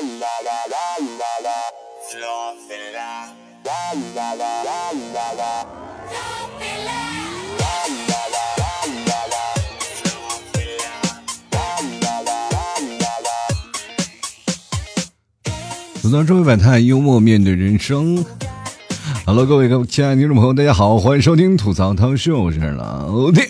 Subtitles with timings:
[0.00, 0.06] 吐
[16.10, 18.24] 槽周围百态，幽默面对人生。
[19.26, 23.42] Hello，各位各亲爱的听众朋友，大家好，欢迎收听吐槽汤秀，我是老弟。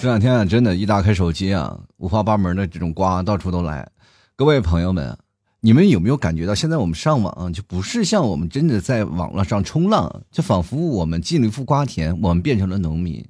[0.00, 3.86] 这两天啊，真的，一打开手机啊，五花八门的这种瓜到处都来。
[4.34, 5.14] 各位朋友们，
[5.60, 13.22] 你们有没有感觉到，现在我们上网就不是像我们真的在网络上冲浪，就仿佛我们进了一副瓜田，我们变成了农民，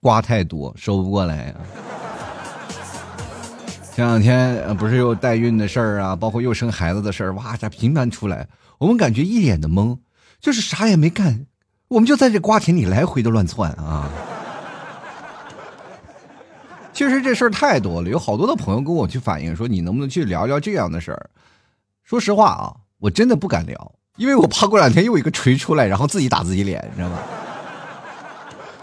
[0.00, 1.60] 瓜太多收不过来啊。
[3.94, 8.48] 前两天不是又代孕的事儿啊，包括又生孩子的事儿，哇，这频繁出来，
[8.78, 9.98] 我们感觉一脸的懵，
[10.40, 11.44] 就是啥也没干，
[11.88, 14.10] 我们就在这瓜田里来回的乱窜啊。
[17.00, 21.30] 确实这事儿太多了，有好多的朋友跟我去反映说，你能不能去聊聊这样的事儿？
[22.04, 27.18] 说实话啊，我真的不敢聊，因为我怕过两天又一个锤出来，然后自己打自己脸，你知道吗？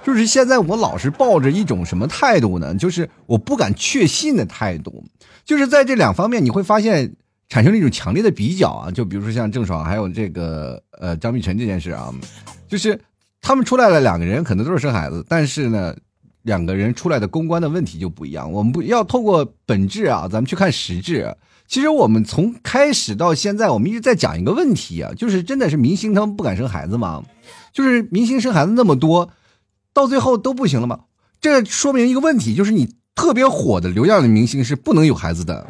[0.03, 2.73] 就是现在我老是抱着一种什么态度呢？
[2.73, 5.05] 就是我不敢确信的态度。
[5.45, 7.13] 就是在这两方面，你会发现
[7.49, 8.89] 产生了一种强烈的比较啊。
[8.89, 12.11] 就比如说像郑爽还有这个呃张碧晨这件事啊，
[12.67, 12.99] 就是
[13.41, 15.95] 他们出来了两个人，可能都是生孩子，但是呢。
[16.47, 21.35] 两个人出来的公关的问题就不一样，我们不要透过本质啊，咱们去看实质。
[21.67, 27.21] 其实我们从开始到现在，我们一直在讲一个问题啊，就是真的是明星他们不敢生孩子吗？
[27.73, 29.29] 就是明星生孩子那么多，
[29.93, 31.01] 到最后都不行了吗？
[31.41, 35.67] 这说明一个问题，就是你特别火的流量的明星是不能有孩子的。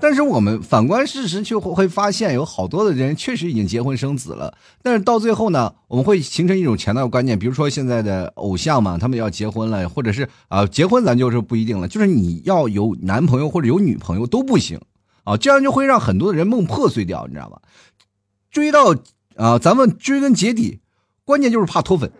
[0.00, 4.56] 但是我们反观事实，却会发现有好多的人确实已经结婚生子了。
[4.82, 14.78] 但是到最后呢，我们会形成一种强大的观念，比如说现在的偶像嘛，他们要结婚了，或者是啊结婚，咱就是不一定了，就是你要有男朋友或者有女朋友都不行
[15.24, 17.62] 啊，这样就会让很多的人梦破碎掉，你知道吧？
[18.50, 18.94] 追到
[19.36, 20.80] 啊，咱们追根结底，
[21.24, 22.12] 关键就是怕脱粉。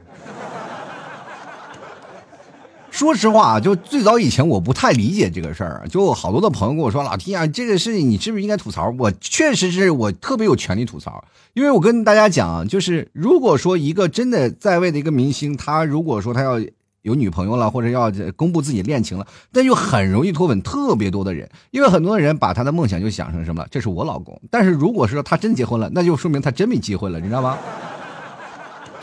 [2.94, 16.60] 说实话啊，就最早以前我不太理解这个事儿，就好多的朋友跟我说：“老弟啊，这个事情你是不是应该吐槽？”我确实是我特别有权利吐槽，因为我跟大家讲，就是如果说一个真的在位的一个明星，他如果说他要
[17.03, 24.41] 有女朋友了，或者要公布自己恋情了，那就很容易脱粉特别多的人，因为很多人把他的梦想就想成什么，这是我老公。
[24.53, 27.59] 但是如果说他真结婚了，那就说明他真没机会了，你知道吗？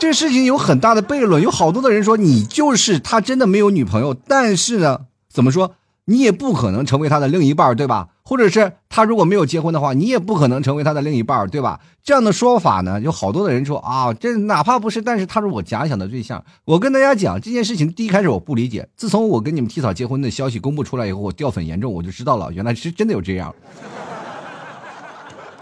[0.02, 5.02] 这事情有很大的悖论，有好多的人说你就是他真的没有女朋友，但是呢，
[5.32, 5.76] 怎么说
[6.06, 8.08] 你也不可能成为他的另一半，对吧？
[8.24, 11.78] 或者是他如果没有结婚的话，你也不可能成为他的另一半，对吧？
[12.02, 16.44] 这样的说法呢，有好多的人说啊，这哪怕不是，但是他是我假想的对象。
[16.64, 23.54] 我跟大家讲这件事情，第一开始我不理解，自从我跟你们提早结婚的消息公布出来以后，我掉粉严重，我就知道了，原来是真的有这样。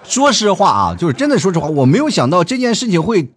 [0.03, 3.31] 说实话啊，就是真的说实话，我没有想到这件事情会。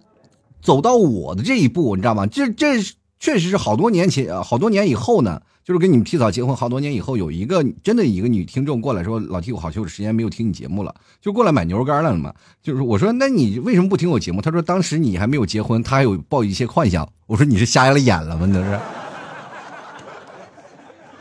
[0.63, 2.25] 走到我的这一步，你知道吗？
[2.25, 2.81] 这这
[3.19, 18.47] 确实是好多年前，好多年以后呢，就是跟你们提早结婚好多年以后，有一个真的一个女听众过来说：“老弟我好久时间没有听你节目了，就过来买牛肉干了嘛。”就是我说：“那你为什么不听我节目？”他说：“当时你还没有结婚，他还有抱一些幻想。”我说：“你是瞎了眼了吗？
[18.49, 18.79] 那是。”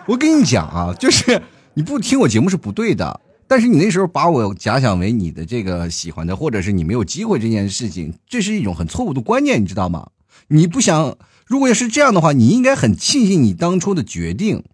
[0.06, 1.40] 我跟你讲啊，就是
[1.74, 3.20] 你不听我节目是不对的。
[3.52, 10.08] 但是你那时候把我假想为你的这个喜欢的，或者是你没有机会这件事情，这是一种很错误的观念，你知道吗？
[10.48, 14.64] 你不想，如果要是这样的话，你应该很庆幸你当初的决定，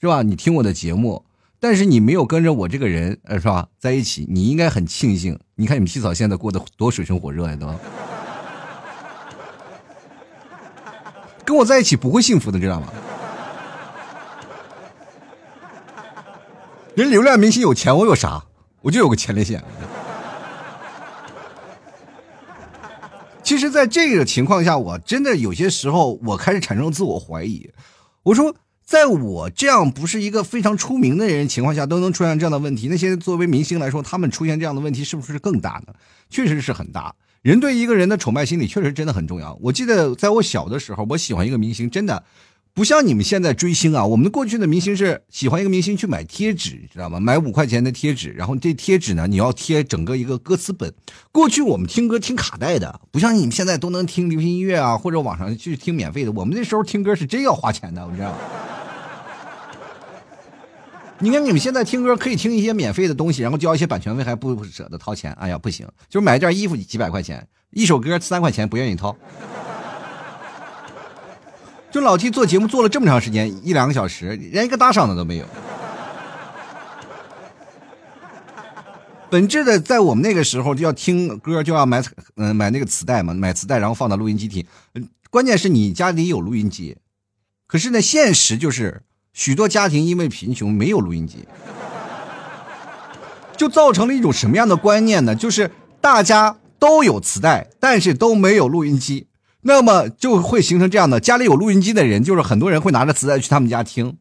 [0.00, 0.22] 是吧？
[0.22, 1.24] 你听我的节目，
[1.60, 3.68] 但是你没有跟着我这个人，呃，是吧？
[3.78, 5.38] 在一起，你应该很庆幸。
[5.54, 7.72] 你看你们洗澡现在过得多水深火热呀，都
[11.44, 12.88] 跟我在一起不会幸福的，知道吗？
[16.96, 18.42] 人流量明星有钱，我有啥？
[18.80, 19.62] 我就有个前列腺。
[23.42, 27.68] 其实，在这个情况下，我真的有些时候，我开始产生自我怀疑。
[28.22, 35.92] 我说，在我这样不是一个非常出名的人情况下，都能出现这样的问题，那些作为明星来说，他们出现这样的问题，是不是更大呢？
[36.30, 37.14] 确实是很大。
[37.42, 39.56] 人对一个人的崇拜心理，确实真的很重要。
[39.60, 42.24] 我记得在我小的时候，我喜欢一个明星，真的。
[42.76, 47.18] 不像你们现在追星啊，我们过去的明星是喜欢一个明星去买贴纸，知道吗？
[47.18, 50.92] 买五块钱的贴纸，然后这贴纸呢，你要贴整个一个歌词本。
[51.32, 56.32] 过去我们听歌听卡带的，不像你们现在都能听流行音乐啊，或者网上去听免费的。
[56.32, 58.34] 我们那时候听歌是真要花钱的，我知道。
[61.20, 65.32] 你看你们现在听歌可以听一些免费的东西，然后交一些版权费还不舍得掏钱。
[65.32, 69.16] 哎呀，不行，就是买一件衣服几百块钱，一首歌三块钱不愿意掏。
[71.96, 75.46] 就老 T 做节目做了这么长时间，一两个小时，连一个打赏的都没有。
[79.30, 82.02] 本质的，在我们那个时候就要听歌，就要买
[82.34, 84.62] 嗯买那个磁带嘛，买磁带然后放到录音机听。
[85.30, 86.98] 关键是你家里有录音机，
[87.66, 89.00] 可是呢，现实就是
[89.32, 91.48] 许多家庭因为贫穷没有录音机，
[93.56, 95.34] 就造成了一种什么样的观念呢？
[95.34, 95.70] 就是
[96.02, 99.28] 大家都有磁带，但是都没有录音机。
[99.66, 104.16] 那么就会形成这样的：家里有录音机的人，就是很多人会拿着磁带去他们家听。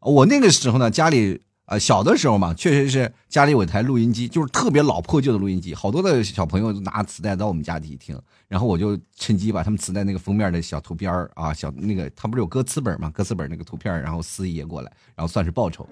[0.00, 5.72] 我那个时候呢，家里呃小的时候嘛，确实是家里有一台录音机，就是特别老破旧的录音机。
[5.72, 15.88] 好多的小朋友拿磁带到我们家里听，然后我就趁机把他们磁带那个封面的小图片啊，小那个他不是有歌词本嘛，歌词本那个图片，然后撕一页过来，然后算是报酬。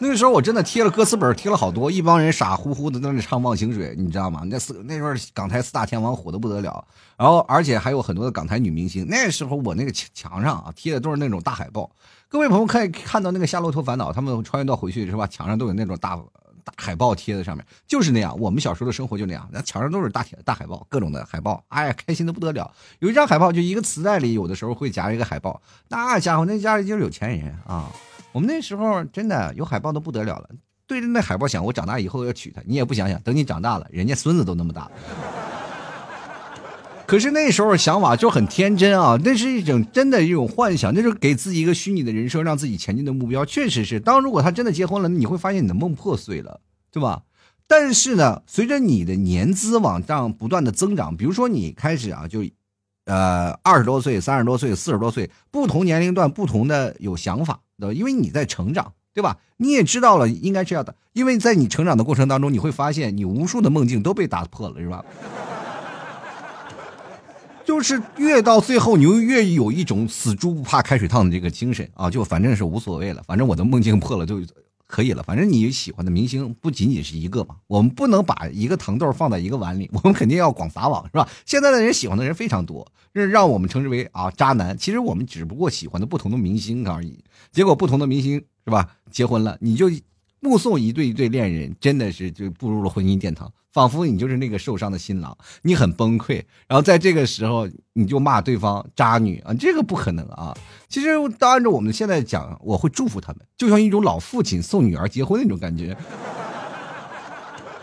[0.00, 4.42] 那个时候我真的贴了歌词本，贴了好多，一帮人傻乎乎的在那里唱《忘情水》，你知道吗？
[4.44, 6.84] 那四那时候港台四大天王火的不得了，
[7.16, 9.04] 然后而且还有很多的港台女明星。
[9.08, 11.90] 那时候我那个墙墙上啊贴的都是那种大海报。
[12.28, 15.26] 各位朋友可以看到那个《夏洛特烦恼》，他们穿越到回去是吧？
[15.26, 16.16] 墙上都有那种大
[16.62, 18.38] 大海报贴在上面，就是那样。
[18.38, 22.70] 我们小时候的生活就那样，那墙上都是大铁大海报，各种的海报，哎呀，开心的不得了。
[23.00, 27.90] 有一张海报就一个磁带里，有的时候会夹一个海报，那家伙那家里就是有钱人啊。
[28.32, 30.50] 我们那时候真的有海报都不得了了，
[30.86, 32.62] 对着那海报想，我长大以后要娶她。
[32.66, 34.90] 你也不想想，等你长大了，人家孙子都那么大。
[37.06, 43.46] 可是那时候想法就很天真啊，那是一种真的一种幻想，那是给自己一个虚拟的人生，让自己前进的目标。
[43.46, 46.60] 确实是，当如果他真的结婚了，你会发现你的梦破碎了，
[46.92, 47.22] 对吧？
[47.66, 52.42] 但是呢，随着你的年资往上不断的增长，比如说你开始啊，就，
[53.08, 57.58] 呃，二十多岁、三十多岁、四十多岁，不同年龄段不同的有想法。
[57.80, 59.36] 对吧因为你在成长，对吧？
[59.56, 65.04] 你也知道了应该这样的，因为在你成长的过程当中，你会发现你无数的梦境都被打破了，是吧？
[67.64, 72.10] 就是越到最后，你就越有一种死猪不怕开水烫的这个精神啊！
[72.10, 74.40] 就反正是无所谓了，反正我的梦境破了就
[74.88, 75.22] 可以了。
[75.22, 81.28] 反正你喜欢的明星不仅仅是一个嘛，我们不能把一个糖豆放在一个碗里， 我们肯定要广撒网，是吧？
[81.46, 84.76] 现在的人喜欢的人非常多，这让我们称之为啊渣男。
[84.76, 87.22] 其实我们只不过喜欢的不同的明星而已。
[87.52, 88.96] 结果不同的明星是吧？
[89.10, 89.88] 结婚了，你就
[90.40, 96.42] 目送一对一对恋人，真的是就步入了婚姻殿堂，仿佛你就是那个受伤的新郎，你很崩溃。
[96.66, 100.56] 然后在这个时候，你就骂对方渣女啊，这个不可能啊！
[100.88, 105.96] 其实按照我们现在讲，我会祝福他们，就像一种老父亲送女儿结婚那种感觉，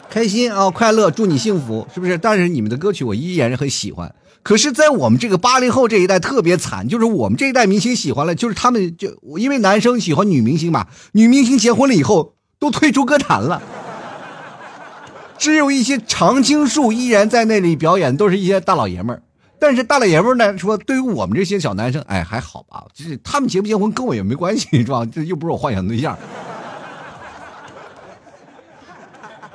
[0.10, 2.18] 开心啊，快乐，祝你幸福，是不是？
[2.18, 4.16] 但是你们的歌曲我依然很喜欢。
[4.44, 9.10] 可是，在我们这个八零后这一代特别惨，就是我们这一代明星喜欢了，就是他们就
[9.40, 13.62] 因为男生喜欢女明星嘛，女明星结婚了以后都退出歌坛了，
[15.38, 19.22] 只有一些常青树依然在那里表演，都是一些大老爷们儿。
[19.60, 25.06] 但是大老爷们儿呢，说对于我们这些小男生，哎，还好吧，就是他们结不结婚跟我也没关系，是吧？
[25.06, 26.18] 这又不是我幻想对象。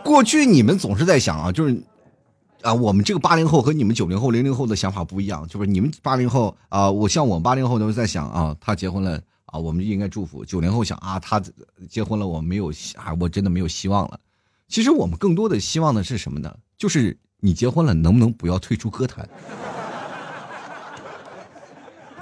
[0.03, 1.83] 过去你们总是在想啊，就是。
[2.63, 9.19] 啊，我们这个八零后和你们九零后、零零后的想法不一样，就是你们八零后啊，我像我们八零后都是在想啊，他结婚了
[9.51, 10.45] 啊，我们就应该祝福。
[10.45, 11.43] 九零后想啊，他
[11.89, 14.19] 结婚了，我没有啊，我真的没有希望了。
[14.69, 16.57] 其实我们更多的希望的是什么呢？
[16.79, 19.29] 就是你结婚了，能不能不要退出歌坛？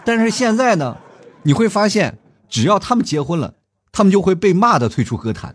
[0.05, 0.97] 但是现在呢，
[1.43, 3.55] 你会发现，只要他们结婚了，
[3.93, 5.55] 他们就会被骂的退出歌坛。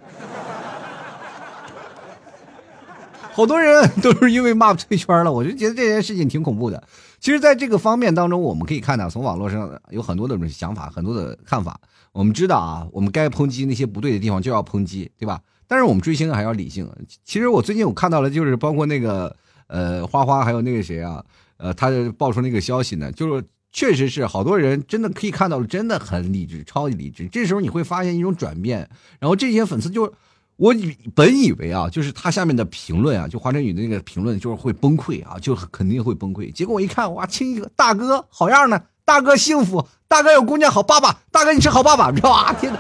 [3.32, 6.84] 好多人都是因为骂退圈了，我就觉得这件事情挺恐怖的。
[7.24, 11.80] 其实，在这个方面当中，我们可以看到，从网络上有很多的想法，很多的看法。
[12.12, 15.40] 我们知道啊，我们该抨击那些不对的地方就要抨击，对吧？
[15.66, 16.86] 但是我们追星还要理性。
[17.24, 19.34] 其实我最近我看到了，就是包括那个
[19.68, 21.24] 呃花花，还有那个谁啊，
[21.56, 27.30] 呃，他爆出那个消息呢，就是确实是好多人真的可以看到了，真的很理智，超级理智。
[27.30, 28.90] 这时候你会发现一种转变，
[29.22, 30.14] 然后这些粉丝就。
[30.56, 36.52] 我以本以为啊，就是他下面的评论啊，就华晨宇的那个评论就是会崩溃啊，就肯定会崩溃。
[36.52, 42.54] 结果我一看，哇，亲一个大哥好样的，大哥幸福，大哥有姑娘好爸爸，大哥你是好爸爸，知道吧？
[42.54, 42.80] 天哪，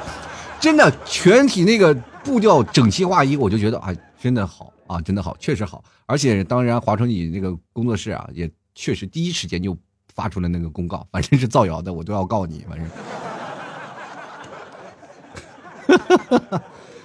[0.60, 5.84] 真的全体那个步调整齐划一，我就觉得啊，真的好啊，真的好，确实好。
[6.06, 9.75] 而且当然，华晨宇那个工作室啊，也确实第一时间就
[10.13, 12.88] 发出了那个公告，反正是造谣的，我都要告你，反正。
[15.86, 16.63] 哈哈哈哈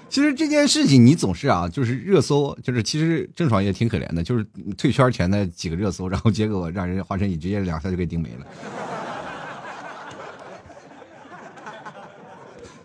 [0.09, 4.45] 其实这件事情你总是啊，就是热搜，就是其实郑爽也挺可怜的，就是
[4.77, 8.47] 退圈前的几个热搜，然后结果让人华晨宇直接两下就给顶没了。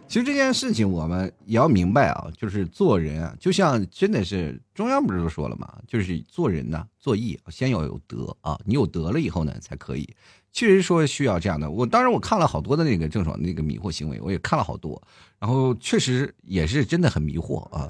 [0.06, 10.08] 其实这件事情我们也要明白啊，就是做人啊，就像真的是中央不是都说了嘛，就是做人呢，做义先要有德啊，你有德了以后呢才可以。
[10.54, 11.70] 确实说需要这样的。
[11.70, 15.02] 我当然我看了好多的那个郑爽那个迷惑行为，我也看了好多，
[15.40, 17.90] 然后确实也是真的很迷惑啊。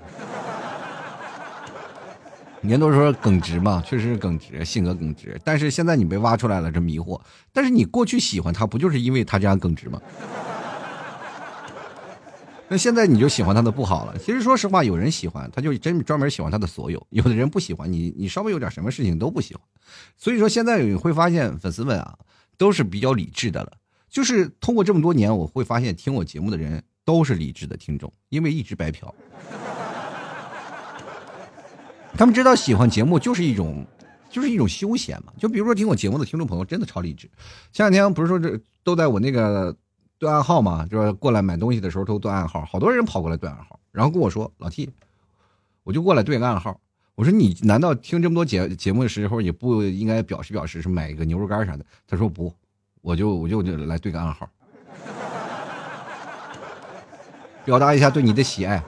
[2.61, 5.37] 年都说耿直嘛，确实是耿直，性格耿直。
[5.43, 7.19] 但是现在你被挖出来了，这迷惑。
[7.51, 10.01] 但是你过去喜欢他，不就是因为他这样耿直吗？
[12.69, 14.17] 那现在你就喜欢他的不好了。
[14.17, 19.61] 其实说实话，有人喜欢，他就真专门喜欢他的所有；有的人不喜欢你，你稍微有点什么事情都不喜欢。
[20.17, 22.17] 所以说现在你会发现，粉丝们啊，
[22.57, 23.71] 都是比较理智的了。
[24.09, 29.13] 就是通过这么多年，我会发现听我节目的人都是理智的听众，因为一直白嫖。
[32.15, 33.83] 他们知道喜欢节目就是一种，
[34.29, 35.33] 就是一种休闲嘛。
[35.39, 37.27] 就比如说听我节目的听众朋友真的超理智。
[37.71, 39.75] 前两天不是说这都在我那个
[40.19, 44.91] 对暗号嘛，就是过来买东西的时候都对暗号，好多人跑过来对暗号，然后跟我说老 T，
[45.83, 46.79] 我就过来对个暗号。
[47.15, 51.85] 我说你难道听这么多节节目的时候也不应该表示表示是买一个牛肉干啥的？
[52.07, 52.51] 他说不，
[53.01, 54.49] 我就我就来对个暗号，
[57.63, 58.83] 表达一下对你的喜爱。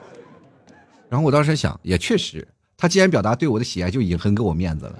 [1.08, 2.46] 然后我当时想，也确实。
[2.76, 4.98] 他既然表达对我的喜爱，就已经很给我面子了。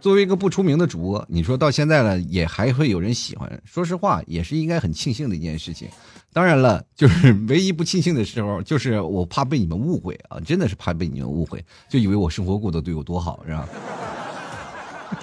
[0.00, 3.62] 作为一个不出名的主播，你说到现在了，也还会有人喜欢。
[3.64, 5.88] 说实话，也是应该很庆幸的一件事情。
[6.34, 13.68] 当然了，就是唯一不庆幸的时候，就是我怕被你们误会啊，真的是怕被你们误会，就以为我生活过得对我多好，是吧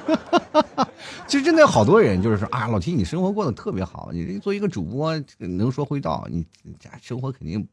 [0.08, 0.88] 哈哈哈哈？
[1.28, 6.46] 其实真的有好多人就是说啊，老提你生活过得特别好，你做一个主播能说会道，你
[6.80, 7.68] 家生活肯定。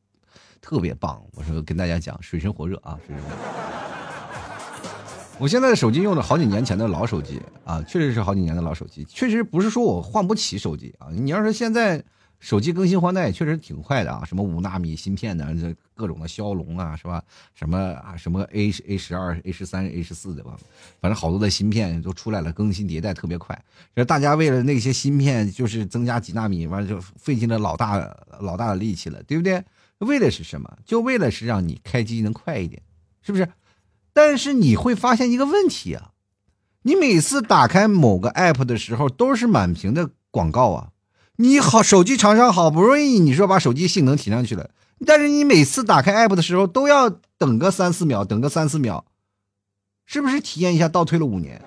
[0.60, 1.22] 特别棒！
[1.34, 3.36] 我说跟大家讲，水深火热啊，水深火热。
[5.38, 11.06] 我现在的手机用的好几年前的老手机啊，确实是好几年的老手机，确实不是说我换不起手机啊。
[11.12, 12.02] 你要是现在
[12.40, 17.22] 手机更新换代，确实挺快的啊，什么五纳米芯片的，这各种的骁龙啊，是吧？
[17.54, 20.56] 什么啊，什么 A A 十二、A 十三、A 十四的吧，
[21.00, 23.60] 反正好多的芯片都出来了，更新迭代特别快。
[23.96, 27.98] 这大家为了那些芯片，就是增加几纳米，完了就费尽了老大
[28.38, 29.64] 老大的力气了，对不对？
[29.98, 30.78] 为的是什么？
[30.84, 32.80] 就为了是让你开机能快一点，
[33.20, 33.48] 是不是？
[34.12, 36.12] 但是你会发现一个问题啊，
[36.82, 40.90] 你每次打开某个 app 的时候都是满屏的广告啊。
[41.40, 44.70] 你好，手机厂商好不容易你说把手机性能提上去了，
[45.06, 49.04] 但是你每次打开 app 的时候都要等个三四秒，等个三四秒，
[50.04, 51.62] 是不是体验一下倒退了五年？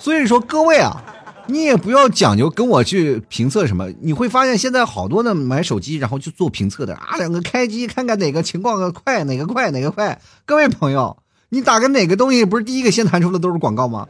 [0.00, 1.04] 所以说各位啊。
[1.48, 10.20] 你也不要讲究跟我去评测什么，你会发现现在好多的买手机然后去做评测的啊，两个开机看看哪个情况快，哪个快哪个快。
[10.46, 14.06] 各位朋友，你打开哪个东西不是第一个先弹出的都是广告吗？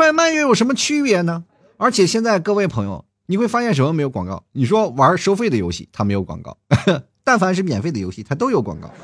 [0.00, 1.44] 快慢又有什么区别呢？
[1.76, 4.44] 而且现在各位朋友，你会发现什么没有广告？
[4.52, 6.56] 你说玩收费的游戏它没有广告，
[7.22, 8.90] 但凡是免费的游戏它都有广告。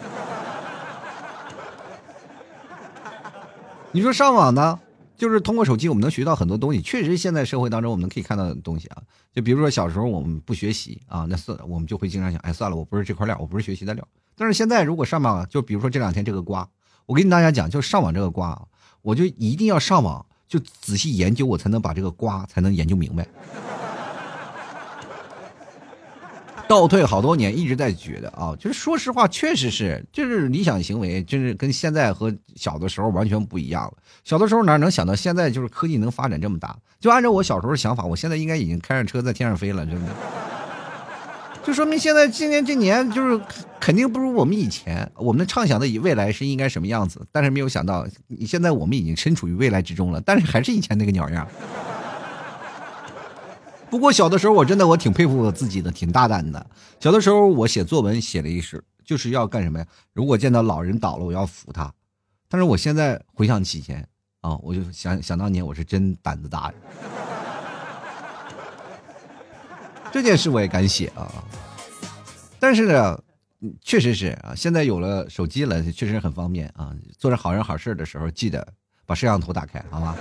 [3.93, 4.81] 你说上网呢，
[5.19, 6.81] 就是通过手机，我们能学到很多东西。
[6.81, 9.03] 确实，现在社会当中我们可以看到的东西啊，
[9.35, 14.03] 就比如说小时候我们不学习啊，那算我们就会经常想，哎，算了，我不是这块料，我不是学习的料。
[14.35, 16.67] 但是现在如果上网，就比如说这两天这个瓜，
[17.05, 18.63] 我跟大家讲，就上网这个瓜啊，
[19.03, 23.27] 我就一定要上网，就仔细研究，我才能把这个瓜才能研究明白。
[26.69, 33.95] 倒退好多年，一直在觉得啊，就是说实话，确实是，就是理想行为，就是跟现在和小的时候完全不一样了。
[34.25, 36.77] 小的时候哪能想到现在就是科技能发展这么大？
[36.99, 40.13] 就按照我小时候的想法，我现在应该已经开着车在天上飞了，真的。
[41.67, 43.45] 就说明现在今年这年就是
[43.81, 51.45] 肯定不如我们以前，我们畅想的以未来是应该什么样子，但是没有想到，你现在我们已经身处于未来之中了，但是还是以前那个鸟样。
[53.91, 56.65] 不过小的时候我真的我挺佩服我自己的，挺大胆的。
[57.01, 59.87] 小的时候我写作文写了一首，就是要干什么呀？
[60.13, 61.93] 如果见到老人倒了，我要扶他。
[62.49, 64.07] 但是我现在回想起前
[64.41, 66.73] 啊，我就想想当年我是真胆子大。
[70.13, 71.45] 这件事我也敢写啊。
[72.59, 73.23] 但是呢，
[73.83, 76.95] 确实是啊，现在有了手机了，确实很方便啊。
[77.19, 78.67] 做着好人好事的时候，记得
[79.05, 80.17] 把摄像头打开，好吗？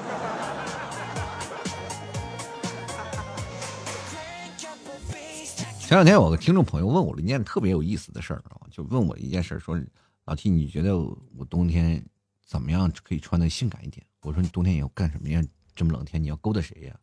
[5.80, 9.80] 前两天有个听众朋友问我了一件特别有意思的事儿啊，就问我一件事，说
[10.25, 12.04] 老 T，你觉得我冬天
[12.44, 14.04] 怎么样可以穿的性感一点？
[14.22, 15.44] 我说你冬天你要干什么呀？
[15.75, 16.96] 这么冷天你要勾搭谁呀？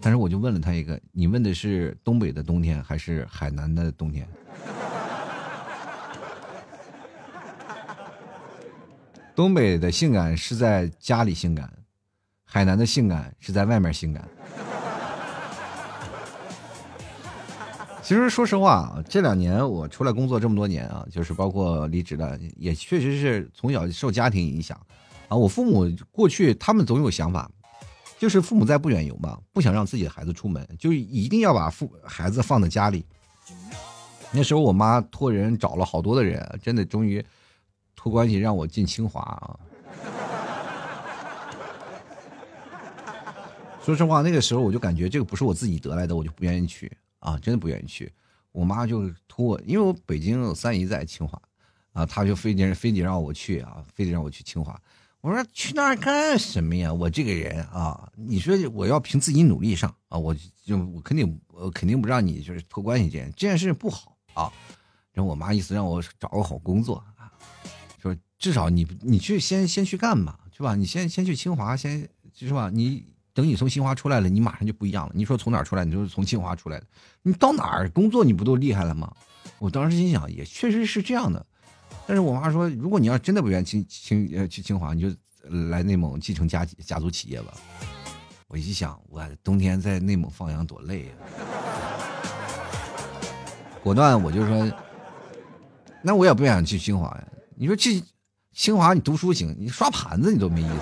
[0.00, 4.28] 但是我就问了他一个，你问的是东北的冬天还是海南的冬天？
[9.34, 11.72] 东北的性感是在家里性感，
[12.44, 14.28] 海南的性感是在外面性感。
[18.00, 24.78] 其实说实话啊，这两年我出来工作这么多年啊，就是包括离职了，也确实是从小受家庭影响
[25.26, 25.36] 啊。
[25.36, 27.50] 我父母过去他们总有想法，
[28.24, 33.04] 就是父母在不远游嘛，不想让自己的孩子出门，就一定要把父孩子放在家里。
[34.32, 37.22] 那时候我妈托人找了好多的人，真的终于
[37.94, 39.60] 托关系让我进清华啊。
[43.82, 46.90] 说实话，那个时候我就感觉这个不是我自己得来的，我就不愿意去。
[47.18, 48.10] 啊，真的不愿意去，
[48.52, 51.38] 我妈就托我，因为我北京有三姨在清华，
[51.92, 54.80] 啊，她就非得非得让我去啊，非得让我去清华。
[55.24, 56.92] 我说去那儿干什么呀？
[56.92, 64.52] 我这个人啊，你说我要凭自己努力上啊，我就我肯定我肯定不让你就是托关系这这件事不好啊。
[65.14, 67.32] 然后我妈意思让我找个好工作啊，
[67.98, 70.74] 说至少你你去先先去干吧，是吧？
[70.74, 72.68] 你先先去清华，先是吧？
[72.70, 73.06] 你。
[73.32, 75.12] 等你从清华出来了，你马上就不一样了。
[75.12, 75.84] 你说从哪儿出来？
[75.84, 76.86] 你就是从清华出来的。
[77.22, 79.12] 你到哪儿工作，你不都厉害了吗？
[79.58, 81.44] 我当时心想，也确实是这样的。
[82.06, 85.08] 但是我妈说，如果你要真的不愿意清清呃去清华，你就
[85.68, 87.54] 来内蒙继承家家族企业吧。
[88.48, 91.12] 我一想，我冬天在内蒙放羊多累啊！
[93.82, 94.70] 果断我就说，
[96.02, 97.24] 那我也不想去清华呀。
[97.56, 98.02] 你说去
[98.52, 100.74] 清华你读书行，你刷盘子你都没意思。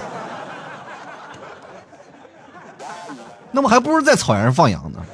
[3.52, 5.04] 那么还不如在草原上放羊呢。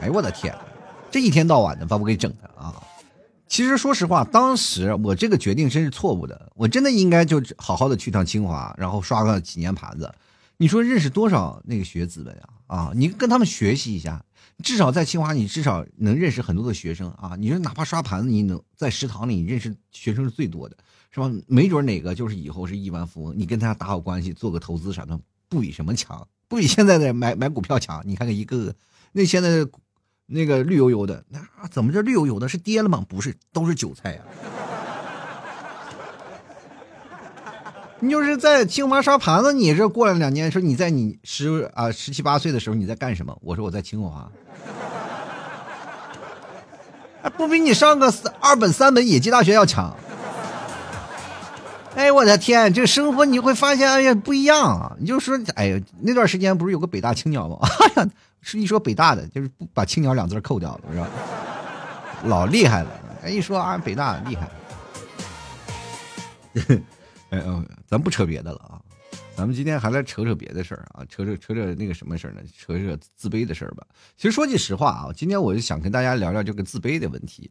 [0.00, 0.56] 哎呦我的天，
[1.10, 2.74] 这一天到晚的把我给整的啊！
[3.58, 10.14] 其实说实话，当时我这个决定真是错误的，我真的应该就好好的去趟清华，然后刷个几年盘子。
[10.58, 12.48] 你说认识多少那个学子们呀？
[12.68, 14.24] 啊，你跟他们学习一下，
[14.62, 17.34] 至少在清华，你至少能认识很多的学生啊。
[17.36, 20.76] 你说哪怕刷盘子，你能在食堂里认识学生是最多的，
[21.10, 21.28] 是吧？
[21.48, 25.18] 没准哪个就是以后是亿万富翁，你跟他打好关系，做个投资啥的。
[25.48, 28.00] 不比什么强，不比现在的买买股票强。
[28.06, 28.74] 你看看一个个，
[29.10, 29.66] 那现在
[30.30, 32.46] 那个绿油油的，那怎么这绿油油的？
[32.46, 33.02] 是跌了吗？
[33.08, 34.20] 不是，都是韭菜呀。
[38.00, 43.36] 你就是在清华刷盘子，你这过了两年，说你在你十啊十七八岁的时候你在干什么？
[43.40, 44.30] 我说我在清华，
[47.36, 49.96] 不比你上个二本三本野鸡大学要强。
[51.96, 54.92] 哎，我的天，这生活你会发现，哎呀，不一样啊！
[55.00, 57.58] 你就说，哎呀，那段时间不是有个北大青鸟吗？
[57.96, 58.08] 哎呀，
[58.40, 61.08] 是一说北大的，就是不把青鸟两字扣掉了，是吧？
[62.24, 62.90] 老厉害了！
[63.24, 64.50] 哎，一说啊，北大厉害。
[67.30, 68.80] 哎嗯，咱不扯别的了啊，
[69.36, 72.40] 咱们今天还来扯扯别的事儿啊，扯扯扯扯那个什么事儿呢？
[72.56, 73.86] 扯扯自卑的事儿吧。
[74.16, 77.50] 其实说句实话啊，今天我就想跟大家聊聊这个自卑的问题。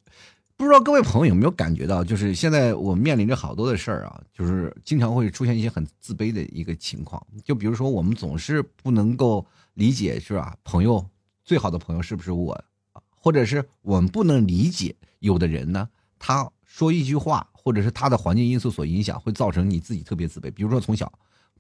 [0.58, 7.26] 不知道各位朋友有没有感觉到，就是现在我面临着好多的事儿啊，就是经常会出现一些很自卑的一个情况。
[7.46, 9.46] 就比如说，我们总是不能够
[9.78, 10.58] 理解，是吧？
[10.64, 11.08] 朋友
[11.44, 12.66] 最好的朋友是不是我？
[13.12, 15.88] 或者是我们不能理解，有的人呢，
[16.18, 20.50] 他说一句话，或者是他的环境因素所影响，会造成你自己特别自卑。
[20.50, 21.14] 比如说，从小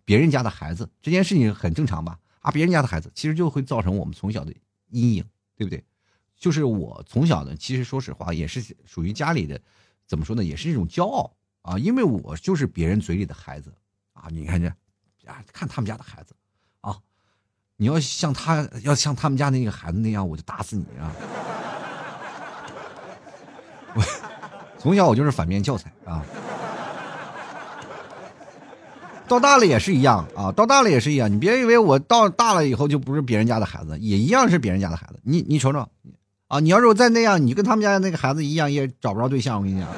[0.03, 2.19] 别人家的孩子这件事情很正常吧？
[2.39, 4.51] 啊，别人家的孩子其实就会造成我们从小的
[4.89, 5.23] 阴影，
[5.55, 5.83] 对不对？
[6.35, 9.61] 就是我从小呢，其实说实话也是属于家里的，
[10.07, 13.71] 怎么说呢，也是一种骄傲啊，因为我就是别人嘴里的孩子
[14.13, 14.27] 啊。
[14.31, 14.67] 你看这，
[15.29, 16.35] 啊，看他们家的孩子，
[17.79, 21.11] 你要像他，要像他们家那个孩子那样，我就打死你啊！
[23.93, 24.01] 我
[24.79, 26.23] 从小我就是反面教材啊，
[29.27, 31.31] 到大了也是一样啊，到大了也是一样。
[31.31, 35.19] 你别以为我到大了以后就不是别人家的孩子，也一样是别人家的孩子。
[35.23, 35.87] 你你瞅瞅。
[36.47, 36.59] 啊！
[36.59, 39.57] 你要是我再那样，你跟他们家那个孩子一样，也找不着对象。
[39.57, 39.87] 我跟你讲，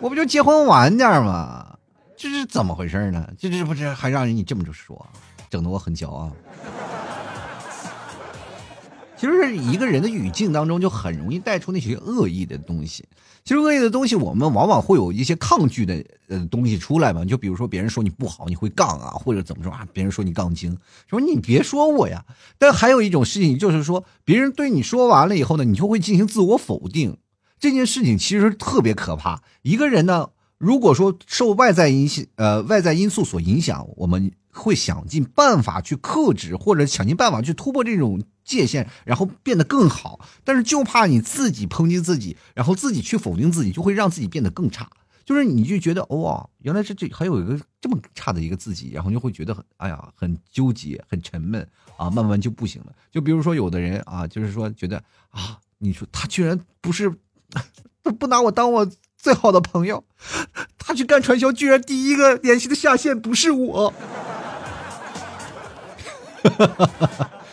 [0.00, 1.65] 我不就结婚晚点吗？
[2.16, 3.28] 这是怎么回事呢？
[3.38, 5.06] 这这不是还让人你这么着说，
[5.50, 6.32] 整的我很骄傲。
[9.18, 13.04] 其实一个人的语境当中，就很容易带出那些恶意的东西。
[13.44, 17.24] 其实恶意的东西，我们往往会有一些抗拒的呃东西出来嘛。
[17.24, 19.86] 就比如说别人说你不好，你会杠啊，或者怎么说啊？
[19.92, 20.76] 别人说你杠精，
[21.08, 22.24] 说你别说我呀。
[22.58, 27.18] 但还有一种事情，就是说别人对你说完了以后呢，你就会进行自我否定。
[27.58, 29.42] 这件事情其实特别可怕。
[29.62, 38.22] 一个人呢，如果说受外在因呃外在因素所影响，我们会想尽办法去克制，或者想尽办法去突破这种。
[38.46, 44.88] 界限，然后变得更好，但是就怕你自己抨击自己，然后自己去否定自己，就会让自己变得更差。
[45.24, 52.92] 就是你就觉得哇，原来是这还有一个这么差的一个自己，然后就会觉得很哎呀，很纠结，很沉闷啊，慢慢就不行了。
[53.10, 57.12] 就比如说有的人啊，就是说觉得啊，你说他居然不是
[58.04, 60.04] 他不拿我当我最好的朋友，
[60.78, 63.92] 他去干传销，居然第一个联系的下线不是我。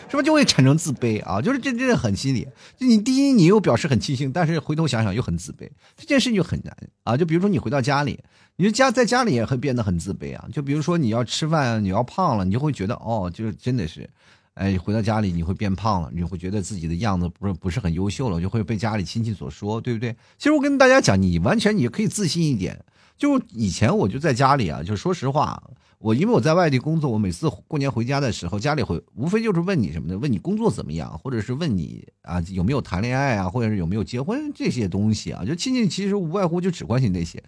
[0.10, 1.42] 是不是就会产生自卑啊？
[1.42, 2.48] 就是这，这是很心理。
[2.78, 7.18] 就你第一，你又表示很庆幸，但是回头想想又很自卑，这件事就很难啊。
[7.18, 8.24] 就比如说你回到家里，
[8.58, 10.46] 你就家在家里也会变得很自卑啊。
[10.54, 14.08] 就比如说你要吃饭，你要胖了，你就会觉得哦，就是真的是，
[14.56, 20.16] 哎，回到家里你会变胖了，你会觉得自己的样子不是不是很优秀了，就会被家里亲戚所说，对不对？
[20.38, 22.84] 其实我跟大家讲，你完全你可以自信一点。
[23.18, 25.62] 就以前我就在家里啊，就说实话。
[26.00, 35.46] 我因为我在外地工作，我每次过年回家的时候，家里会无非就是问你什么的，问你工作怎么样，或者是问你啊有没有谈恋爱啊，或者是有没有结婚这些东西啊。
[35.46, 37.42] 就亲戚其实无外乎就只关心那些。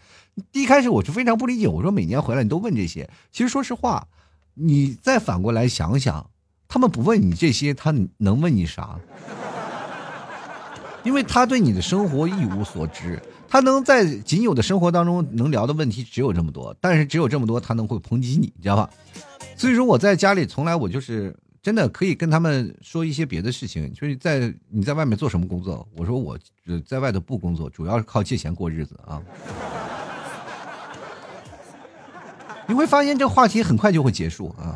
[0.54, 4.08] 一开始我就非常不理解，我说每年回来你都问这些，其实说实话，
[4.54, 6.30] 你再反过来想想，
[6.76, 9.00] 他们不问你这些，他能问你啥？
[11.06, 13.18] 因为他对你的生活一无所知。
[13.48, 18.90] 他能在仅有的生活当中能聊的问题只有这么多，但是只有这么多，他能会抨击你，知道吧？
[19.56, 21.34] 所以说我在家里从来我就是
[21.64, 26.38] 真的可以跟他们说一些别的事情，就是在你在外面做什么工作，我说我
[26.86, 29.22] 在外头不工作，主要是靠借钱过日子啊。
[32.68, 34.76] 你会发现这话题很快就会结束啊。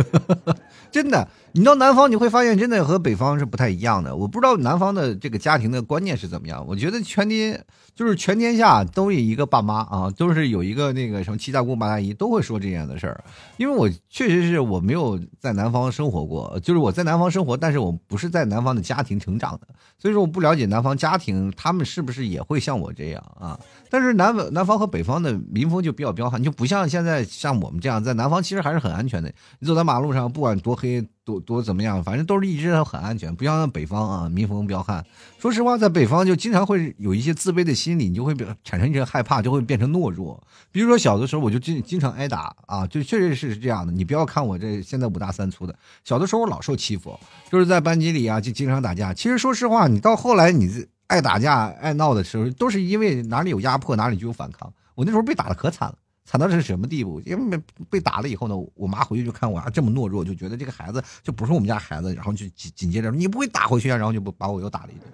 [0.90, 1.26] 真的。
[1.54, 4.16] 你到南方你会发现，真的和北方是不太一样的。
[4.16, 6.64] 我不知道南方的这个家庭的观念是怎么样。
[6.66, 7.62] 我觉得全天
[7.94, 13.22] 就是全天下都有一个爸妈啊，都是有一个那个什么七大姑八大姨都会说这样的事儿。
[13.58, 23.60] 因为我确实是我没有在南方生活过，就是我在南方生活，但是我不是在南方的家庭成长的，所以说我不了解南方家庭他们是不是也会像我这样啊。
[23.90, 29.30] 但是南南方和北方的民风就比较彪悍，就不像现在像我们这样在南方其实还是很安全的。
[29.58, 31.06] 你走在马路上，不管多黑。
[31.24, 32.02] 多多怎么样？
[32.02, 35.04] 反正都是一直很安全，不像北方啊，民风彪悍。
[35.38, 40.42] 说实话，在北方就经常会有一些自卑的心理，你就会产生一些害怕，就会变成懦弱。
[40.72, 43.92] 比如说小的时候，我就经经常挨打啊，就确实是这样的。
[43.92, 47.18] 你不要看我这现在五大三粗的，小的时候我老受欺负，
[47.50, 49.14] 就是在班级里啊就经常打架。
[49.14, 54.72] 其实说实话，你到后来你爱打架爱闹的时候，都是因为哪里有压迫哪里就有反抗。
[54.94, 55.94] 我那时候被打的可惨了。
[56.24, 57.20] 惨到是什么地步？
[57.22, 65.10] 因为被打了以后呢，我妈回去就看我啊这么懦弱，就觉得这个孩子就不是我们家孩子，然后就紧紧接着你不会打回去啊，然后就把我又打了一顿，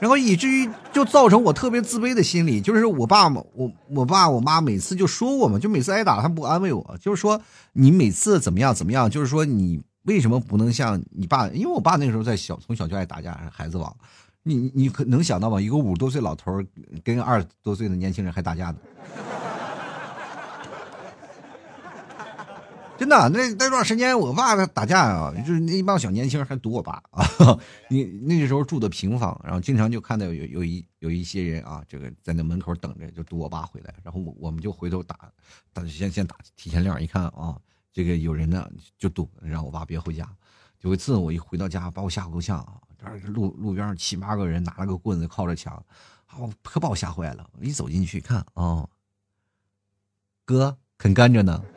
[0.00, 7.38] 然后以至于就造成我特别自卑的心理，就是我爸嘛，我我爸我妈每次就说我嘛，就每次挨打他不安慰我，就是说
[7.74, 11.46] 你每次怎么样怎么样，就是说你为什么不能像你爸？
[11.48, 13.94] 因为我爸那个时候在小从小就爱打架，孩子王。
[14.42, 15.60] 你你可能想到吗？
[15.60, 16.62] 一个五十多岁老头
[17.04, 18.78] 跟二十多岁的年轻人还打架呢，
[22.96, 27.24] 真的，那那段时间我爸打架啊，就是那一帮小年轻还堵我爸啊。
[27.88, 35.30] 你那时候住的平房，然后经常就看到有有一有一些人啊，这个在那门口等着，就堵我爸回来，然后我我们就回头打，
[35.72, 37.56] 打先先打提前量，一看啊，
[37.92, 40.28] 这个有人呢，就堵，让我爸别回家。
[40.80, 42.74] 有一次我一回到家，把我吓够呛啊。
[43.28, 45.82] 路路边上七八个人拿了个棍子靠着墙，
[46.26, 47.48] 好可把我吓坏了。
[47.60, 48.88] 一走进去看，哦，
[50.44, 51.62] 哥啃甘蔗呢。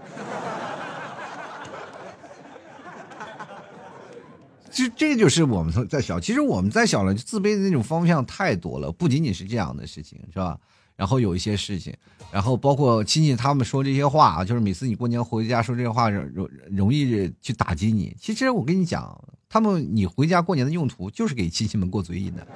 [4.69, 10.59] 其实这就是我们在小，其实我们在小了，自卑的那种方向太多了，不仅仅是这样的事情，是吧？
[10.95, 11.95] 然后有一些事情，
[12.31, 18.15] 然后包括亲戚他们说这些话啊，就是每次你过年回家说这些话，容容易去打击你。
[18.19, 19.23] 其实我跟你讲。
[19.53, 22.47] 他们，你回家过年的用途就是给亲戚们过嘴瘾的，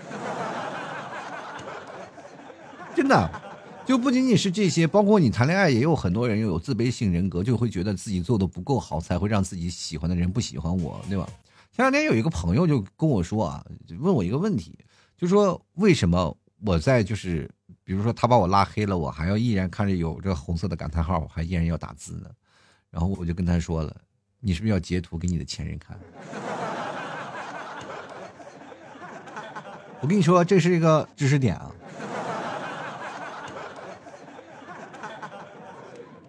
[2.95, 3.41] 真的，
[3.85, 11.29] 就不仅仅是这些，包括你谈恋爱，也有很多人有自卑性人格，就会觉得自己做的不够好，才会让自己喜欢的人不喜欢我，对吧？
[11.71, 13.63] 前两天有一个朋友就跟我说啊，
[13.99, 14.75] 问我一个问题，
[15.15, 17.47] 就说为什么我在就是，
[17.83, 22.31] 比如说他把我拉黑了，我还要依然看着有这红色的感叹号，我还依然要打字呢？
[22.89, 23.95] 然后我就跟他说了，
[24.39, 25.95] 你是不是要截图给你的前任看？
[29.99, 31.71] 我跟你说，这是一个知识点啊。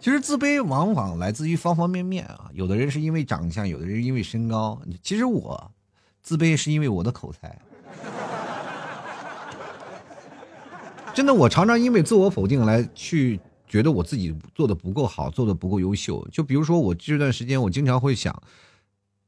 [0.01, 2.49] 其实自卑往往来自于方方面面啊。
[2.55, 4.81] 有的人是因为长相，有的人因为身高。
[5.03, 5.71] 其实我
[6.23, 7.61] 自卑是因为我的口才。
[11.13, 16.27] 真的，我常常因为自我否定来去觉得我自己做的不够好，做的不够优秀。
[16.33, 18.35] 就比如说，我这段时间，我经常会想。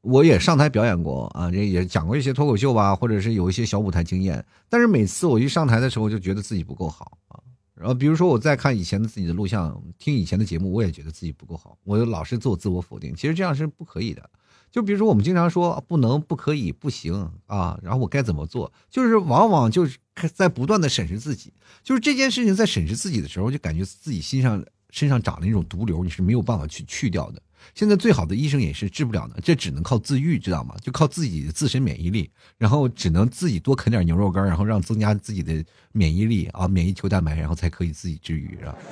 [0.01, 4.43] 我也上台表演过啊，这也讲过一些脱口秀吧，或者是有一些小舞台经验。
[4.67, 7.39] 但是每次我一上台的时候，就觉得自己不够好啊。
[7.75, 11.77] 然后比如说我在看以前的自己的录像，听以前的节目，我也觉得自己不够好。
[11.83, 14.29] 我就老是做自我否定，其实这样是不可以的。
[14.71, 18.71] 就比如说我们经常说不能、不可以、不行啊，然后我该怎么做？
[18.89, 19.99] 就是往往就是
[20.33, 27.41] 在不断的审视自己，就是这件事情在审视自己的时候，就感觉自己心上身上长了一种毒瘤，你是没有办法去去掉的。
[27.73, 30.75] 现在最好的医生也是治不了的，这只能靠自愈，知道吗？
[30.81, 38.75] 就靠自己的自身免疫力，然后只能自己多啃点牛肉干，然后让增加自己的免疫力啊，免疫球蛋白，然后才可以自己治愈，是吧？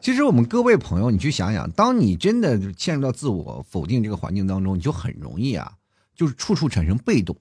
[0.00, 5.72] 其实我们各位朋友，你去想想，当你真的陷入到自我否定这个环境当中，你就很容易啊，
[6.14, 7.36] 就是处处产生被动，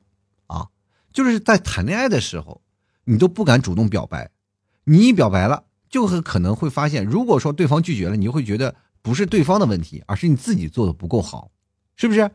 [0.48, 0.67] 啊，
[1.13, 2.63] 就是在谈恋爱的时候，
[3.04, 4.32] 你都不敢主动表白，
[4.84, 5.65] 你一表白了，
[5.96, 11.52] 就很可能会发现，如果说对方拒绝了，你就会觉得不是对方的问题，而是你自己做的不够好，
[11.96, 12.30] 是不是？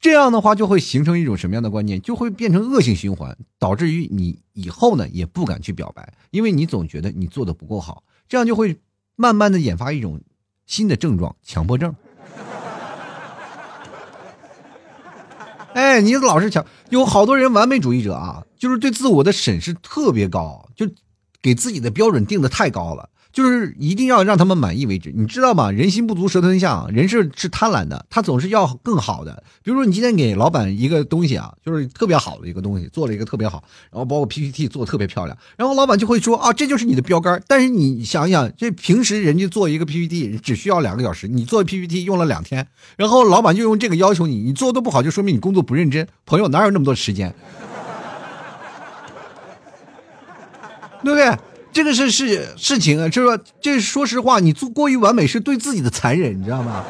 [0.00, 2.00] 这样的话就会形成一种什么样的观念？
[2.00, 8.78] 就会变成恶性循环，导致于你以后呢也不敢去表白，因为你总觉得你做的不够好，这样就会。
[9.16, 10.18] 慢慢的引发一种
[10.64, 11.94] 新的症状——强迫症。
[15.74, 20.86] 哎，你老是强，有好多人完美主义者啊，就是对自我的审视特别高，就
[21.42, 23.10] 给自己的标准定的太高了。
[23.32, 25.70] 就是一定要让他们满意为止，你知道吗？
[25.70, 29.44] 人心不足蛇吞象，人是是贪婪的，他总是要更好的。
[29.62, 37.40] 比如说，你今天给老板一个东西啊，就是特别好的一个东西，做了一个特别好，然后包括 PPT 做的特别漂亮，然后老板就会说啊，这就是你的标杆。
[37.46, 46.04] 但是你想一想，这平时人家做一个 PPT 只需要两个小时，你做 PPT 用了两天，然后老板就用这个要求你，你做的不好就说明你工作不认真。
[46.26, 47.32] 朋友哪有那么多时间？
[51.02, 51.38] 对不对？
[51.72, 56.84] 这个是是事情啊，就是说，这说实话，你做过于完美是对自己的残忍，你知道吗？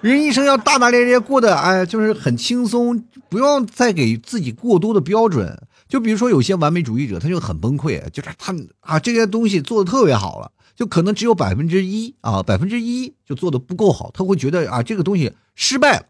[0.00, 5.60] 人一生要大大咧咧过的，哎，就是很轻松，不用再给自己过多的标准。
[5.88, 16.06] 就比如说，有些完美主义者，他就很崩溃，就是他啊，这些东西做的特别好了，就可能只有百分之一啊，百分之一就做的不够好，他会觉得啊，这个东西失败了，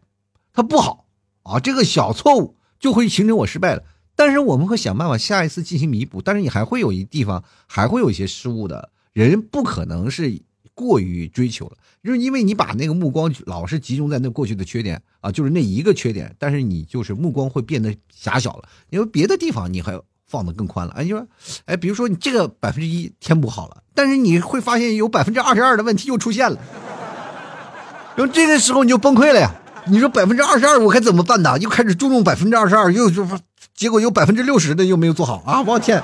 [0.53, 1.05] 他不好
[1.41, 3.81] 啊，这个小错误就会形成我失败了。
[4.17, 8.89] 但是我们会想办法下一次进行弥补，但是你还会有一地方还会有一些失误的。
[9.13, 10.41] 人不可能是
[10.73, 20.93] 过于追求了，就是因为你把那个目光老是集中在那过去的缺点啊，就是那一个缺点，但是你就是目光会变得狭小了，因为别的地方你还放得更宽了。
[20.93, 21.27] 哎，你说，
[21.65, 26.59] 哎，比如说你这个百分之一填补好了，但是你会发现有百分之二十二的问题又出现了，
[28.15, 29.55] 然后这个时候你就崩溃了呀。
[29.89, 31.57] 你说百分之二十二我该怎么办呢？
[31.59, 33.25] 又开始注重百分之二十二，又就
[33.77, 35.61] 结果有百分之六十的又没有做好啊！
[35.61, 36.01] 我天，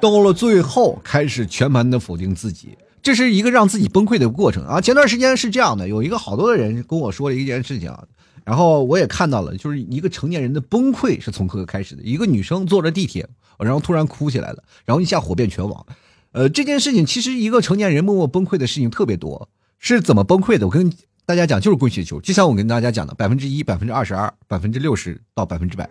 [0.00, 4.80] 到了最后开始全盘的否定自己，这是一个让自己崩溃的过程啊！
[4.80, 8.04] 前段时间是这样的，有一个好多的人跟我说了一件事情啊，
[8.44, 12.02] 然后我也看到了，就是一个成年人的崩溃是从何开始的？
[12.04, 13.28] 一个女生坐着地铁，
[13.58, 15.84] 然后突然哭起来了，然后一下火遍全网。
[16.30, 19.48] 呃，这件事情其实一个成年人默默崩溃的事情特别多。
[19.80, 20.66] 是怎么崩溃的？
[20.66, 20.90] 我跟
[21.26, 22.20] 大家讲，就是滚雪球。
[22.20, 25.88] 就像我跟大家讲的，百分之一、百分之二十二、百分之六十到百分之百，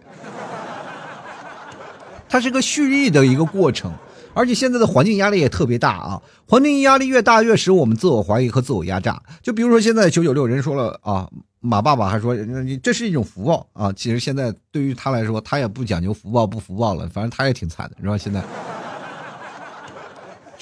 [2.29, 3.91] 它是个蓄力的一个过程。
[4.35, 9.21] 而且现在的环境压力也特别大啊，环境压力越大，越使我们自我怀疑和自我压榨。
[9.43, 13.93] 就比如说现在九九六人说了啊，马爸爸还说你这是一种福报啊。
[13.93, 18.17] 其实现在对于他来说，他也不讲究福报不福报了，反正他也挺惨的，是吧？
[18.17, 18.43] 现在。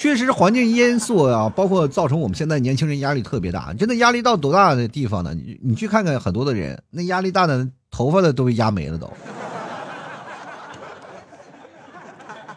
[0.02, 3.72] 确实，环境因素啊，包括造成我们现在年轻人压力特别大。
[3.74, 5.32] 真的压力到多大的地方呢？
[5.32, 9.08] 你你去看看很多的人，那压力大的头发的都被压没了都。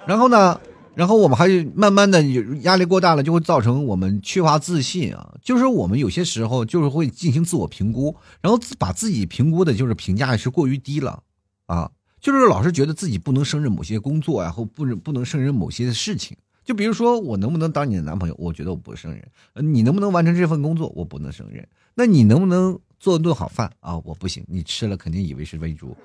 [0.08, 0.60] 然后呢，
[0.96, 2.20] 然后我们还慢慢的
[2.64, 5.36] 压力过大了，就会造成我们缺乏自信啊。
[5.44, 11.22] 就是我们有些时候就是会进行自我评估，然后把自己评估的就是评价是过于低了
[11.68, 16.36] 啊，就是老是觉得自己不能胜任某些工作啊，或不不能胜任某些事情。
[16.66, 18.34] 就比如说，我能不能当你的男朋友？
[18.40, 19.24] 我觉得我不胜任。
[19.72, 20.92] 你能不能完成这份工作？
[20.96, 21.66] 我不能胜任。
[21.94, 24.00] 那你能不能做顿好饭啊？
[24.00, 24.44] 我不行。
[24.48, 25.96] 你吃了肯定以为是喂猪。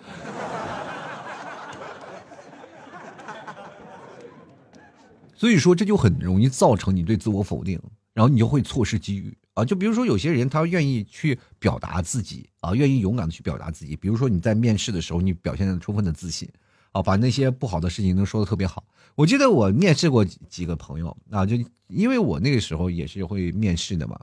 [5.35, 7.81] 所以说，这就很容易造成你对自我否定，
[8.13, 9.65] 然后你就会错失机遇啊。
[9.65, 13.97] 就比如说，有些人他愿意去表达自己啊，愿意勇敢的去表达自己。
[13.97, 16.47] 比如说你在面试的时候，你表现的充分的自信。
[16.93, 18.83] 啊，把那些不好的事情能说的特别好。
[19.15, 21.57] 我记得我面试过几个朋友啊，就
[21.89, 24.19] 因为我那个时候也是会面试的嘛，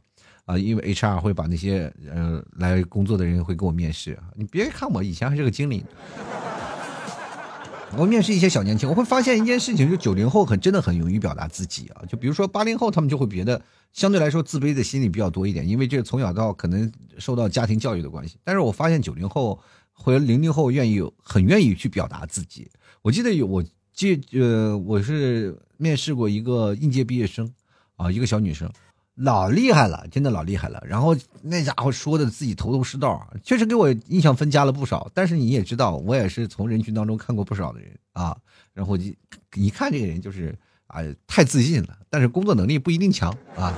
[0.45, 4.17] 啊，因为 HR 会把那些呃来工作的人会给我面试。
[4.35, 5.85] 你别看我以前还是个经理，
[7.95, 12.01] 我面试一些小年轻，我会发现一件事情，就九零后很真的很勇于表达自己啊。
[12.07, 13.61] 就比如说八零后，他们就会觉得
[13.93, 18.37] 相对来说自卑的心理比较多一点，因为这从小到可能受到家庭教育的关系。
[18.43, 19.59] 但是我发现九零后。
[19.99, 22.69] 或者零零后愿意很愿意去表达自己。
[23.01, 23.63] 我记得有我
[23.97, 27.51] 记呃，我是面试过一个应届毕业生，
[27.95, 28.71] 啊，一个小女生，
[29.15, 30.79] 老厉害了，真的老厉害了。
[30.85, 35.09] 然后那家伙说的自己头头是道，确实给我印象分加了不少。
[35.15, 38.37] 但是你也知道，我也是从人群当中看过不少的人啊。
[38.71, 39.17] 然后一
[39.55, 40.55] 一看这个人就是
[40.85, 43.75] 啊，太自信了，但是工作能力不一定强啊。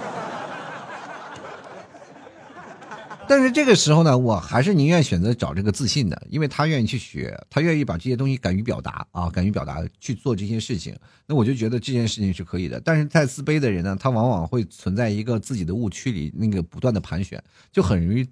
[3.29, 10.95] 但是这个时候呢，我还是宁愿选择找这个自信的，因为他愿意去学，他愿意把这些东西敢于表达啊，敢于表达去做这些事情，
[11.27, 12.81] 那我就觉得这件事情是可以的。
[12.83, 17.39] 但是太自卑的人呢，他往往会存在一个自己的误区里，那个不断的盘旋，
[17.71, 18.27] 就很容易。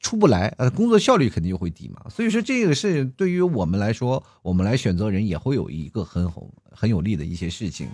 [0.00, 2.02] 出不来，呃，工作效率肯定就会低嘛。
[2.10, 7.88] 所以说，这个是对于我们来说，我们来选择人也会有一个很好、很有利的一些事情。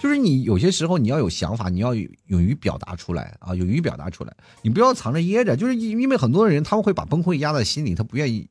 [0.00, 5.56] 就是你有些时候你要有想法，你要勇于表达出来啊，勇于表达出来，你不要藏着掖着。
[5.56, 8.48] 就是因为很多人他们会把崩溃压在心里，他不愿意。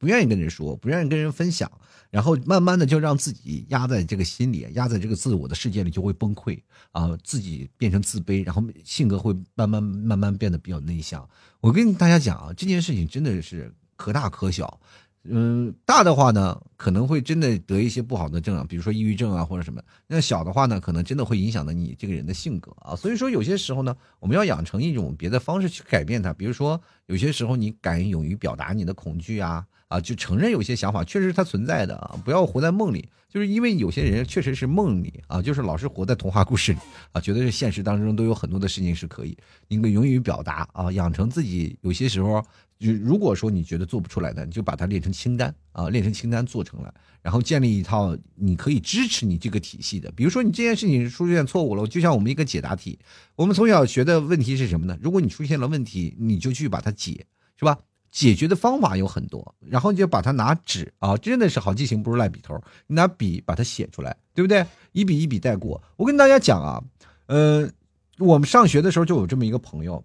[0.00, 1.68] 不愿意跟人说，不愿意跟人分享，
[2.10, 6.58] 然后慢慢的就让自己压在这个心里，压在这个自我的世界里，就会崩溃
[6.92, 11.28] 啊，自己变成自卑，然后性格会慢慢慢慢变得比较内向。
[11.60, 14.80] 我跟大家讲啊，这件事情真的是可大可小，
[15.24, 22.96] 嗯，大的话呢，可能会真的得一些不好的症啊，比如说抑郁症啊或者什么；那小的话呢，可能真的会影响到你这个人的性格啊。
[22.96, 29.66] 所以说，有些时候呢，我们要养成一种别的方式去改变它，比如说有些时候你敢勇于表达你的恐惧啊。
[29.88, 33.08] 啊，就承认有些想法确实它存在的啊，不要活在梦里。
[33.26, 36.78] 就是因为有些人确实是梦里啊，就是老是活在童话故事里
[37.12, 39.34] 啊，觉得是现实当中都有很多的事情是可以。
[39.68, 42.44] 应该勇于表达啊，养成自己有些时候，
[42.78, 46.92] 就如果说你觉得做不出来的，你就把它列成清单啊，列成清单做成了，
[47.28, 50.10] 然后建立一套你可以支持你这个体系的。
[50.12, 52.98] 比如说你这件事情出现错误了，就像我们一个解答题，
[53.36, 54.96] 我们从小学的问题是什么呢？
[55.02, 57.26] 如果你出现了问题，你就去把它解，
[57.58, 57.78] 是吧？
[58.10, 64.64] 解决的方法有很多，然后你就把它拿纸啊，真的是好记性不如赖笔头，你拿笔把它写出来，对不对？
[64.92, 65.82] 一笔一笔带过。
[65.96, 66.82] 我跟大家讲啊，
[67.26, 67.70] 呃，
[68.16, 70.02] 我们上学的时候就有这么一个朋友，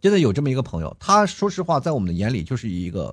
[0.00, 3.12] 真的有这么一个朋友，他说实话，在我们的眼里就是一个，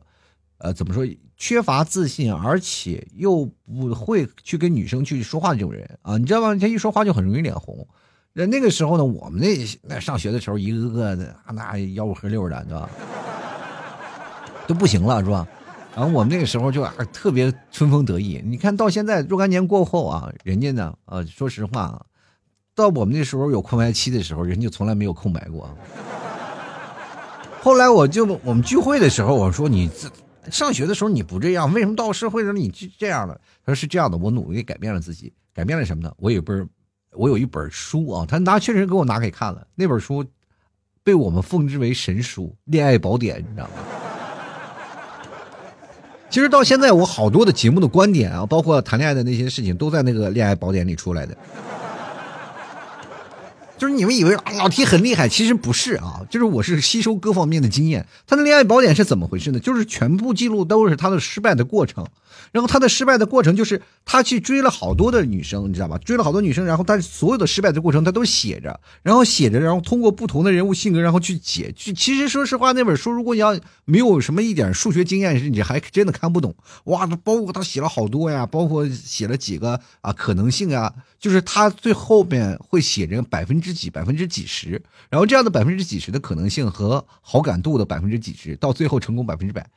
[0.59, 6.55] 呃，怎么说，缺乏自信，而且又不会去跟女生去说话的这种人啊，你知道吗？
[6.55, 7.87] 他一说话就很容易脸红。
[8.33, 12.89] 那那个时候呢，我们那那上学的时候，一个个的啊那吆五喝六的，对吧？
[14.67, 15.47] 都不行了，是吧？
[15.95, 18.39] 然后我们那个时候就啊特别春风得意。
[18.45, 22.05] 你看到现在若干年过后啊，人家呢，呃，说实话啊，
[22.75, 25.67] 到我们那时候有空白期的时候，人家从来没有空白过。
[27.61, 30.07] 后来我就我们聚会的时候，我说你这
[30.51, 33.39] 上学的时候你不这样，为什么到社会上你就这样了？
[33.65, 36.13] 他说是这样的，我努力改变了自己，改变了什么呢？
[36.17, 36.67] 我有本
[37.11, 40.25] 我有一本书啊，他拿确实给我拿给看了，那本书
[41.03, 43.73] 被我们奉之为神书《恋爱宝典》，你知道吗？
[46.29, 51.35] 其实到现在，我好多的节目的观点啊，包括谈恋爱的那些事情，都在那个恋爱宝典里出来的。
[53.77, 58.05] 就是你们以为老 T 很厉害，其实不是啊，就是我是吸收各方面的经验。
[58.25, 59.59] 他的恋爱宝典是怎么回事呢？
[59.59, 62.05] 就是全部记录都是他的失败的过程。
[62.51, 65.97] 然后他的失败的过程就是他去追了好多的女生，你知道吧？
[65.97, 71.73] 追了好多女生，然后他所有的失败的过程他都写着，然后写着，然后通过不同的人物性格，然后去解。
[71.75, 76.55] 去其实说实话，那本书如果你要没有什么一点数学经验，你还真的看不懂。
[76.85, 89.69] 哇，包括他写了好多呀，包括写了几个啊可能性啊，就是他最后边会写着百分之之几、百分之几十，然后这样的百分之几十的可能性和好感度的百分之几十，到最后成功百分之百。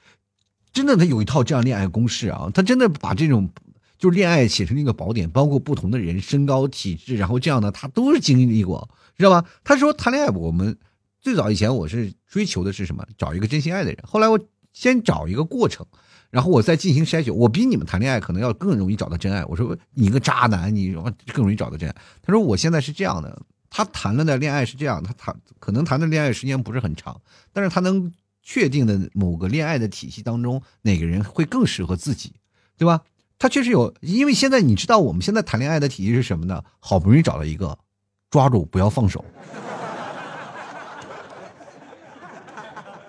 [0.72, 2.48] 真的，他有一套这样恋爱公式啊！
[2.54, 3.50] 他真的把这种
[3.98, 9.44] 就是恋爱写成一个宝典，包括不同的人身高、体质，然后这样的他都是经历过，知道吧？
[9.64, 10.78] 他说谈恋爱，我们
[11.20, 13.04] 最早以前我是追求的是什么？
[13.18, 13.98] 找一个真心爱的人。
[14.06, 14.38] 后来我
[14.72, 15.84] 先找一个过程，
[16.30, 17.34] 然后我再进行筛选。
[17.34, 19.44] 我比你们谈恋爱可能要更容易找到真爱。
[19.46, 20.94] 我说你个渣男，你
[21.34, 21.96] 更容易找到真爱。
[22.22, 27.18] 他说我现在是这样的，他谈了的恋爱是这样，他谈可能谈的恋爱时间不是很长，
[27.52, 28.12] 但是他能。
[28.42, 32.32] 确定的某个恋爱的体系当中，哪个人会更适合自己，
[32.76, 33.02] 对吧？
[33.38, 36.64] 他确实有，因为现在你知道我们现在谈恋爱的体系是什么呢？
[36.80, 37.78] 好不容易找到一个，
[38.30, 39.22] 抓住不要放手。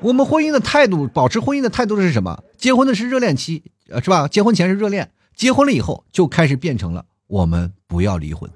[0.02, 2.44] 我们婚姻的态度，保持婚姻的态度是什么？
[2.58, 4.28] 结婚的是热恋期，呃，是吧？
[4.28, 8.52] 结婚前是热恋，结婚了以后就开始变成了我们不要离婚，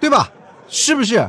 [0.00, 0.30] 对吧？
[0.68, 1.28] 是不是？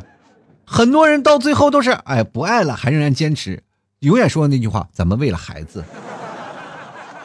[0.65, 3.61] 很多人到最后都是哎不爱了，还仍然坚持，
[3.99, 5.83] 永远说的那句话：咱们为了孩子，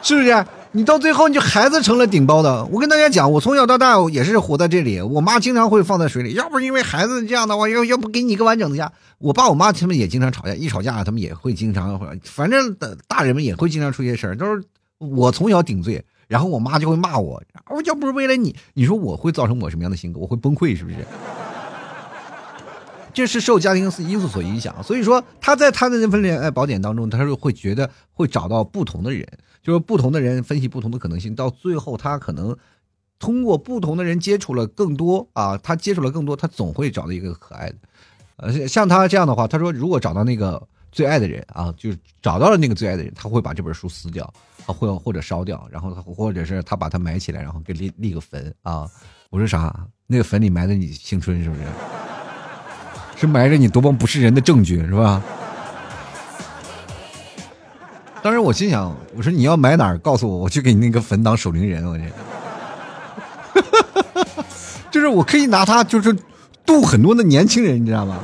[0.01, 0.45] 是不是？
[0.73, 2.65] 你到最后，你就孩子成了顶包的。
[2.65, 8.91] 我跟大家讲，我从小到大也是活在这里，我妈经常会放在水里，要不是因为孩子这样的话，要要不给你一个完整的家。
[9.19, 12.75] 我爸我妈他们也经常吵架，一吵架他们也会经常，反正
[13.07, 14.61] 大人们也会经常出些事儿，都是
[14.97, 16.03] 我从小顶罪。
[16.27, 20.19] 然后我妈就会骂我，我要不是为了你，你说我会造成我什么样的性格？
[20.19, 20.97] 我会崩溃是不是？
[23.17, 29.27] 这是受家庭因素所影响，所以说他在他的那份恋爱宝典当中，他是会觉得会找到不同的人，
[29.63, 32.55] 就是不同的人分析不同的可能性，到最后他可能
[33.17, 37.75] 通过不同的人接触了更多啊，他接触了更多，他总会找到一个可爱的。
[38.35, 40.61] 呃，像他这样的话，他说如果找到那个
[40.91, 44.31] 最爱的人啊，就是找到了那个最爱的人，他会把这本书撕掉，
[44.67, 48.87] 啊，或或者烧掉，然后他或者是他把它埋起来，然后给立立个坟啊。
[49.31, 49.87] 我说啥？
[50.05, 51.63] 那个坟里埋的你青春是不是？
[53.17, 55.21] 是埋着你多么不是人的证据是吧？
[58.21, 61.85] 当时我心想，我说你要埋哪儿，告诉我，我去给你那个坟当守灵人。
[61.85, 62.03] 我这，
[64.91, 66.15] 就是我可以拿它，就是
[66.65, 68.19] 渡很多的年轻人，你知道吗？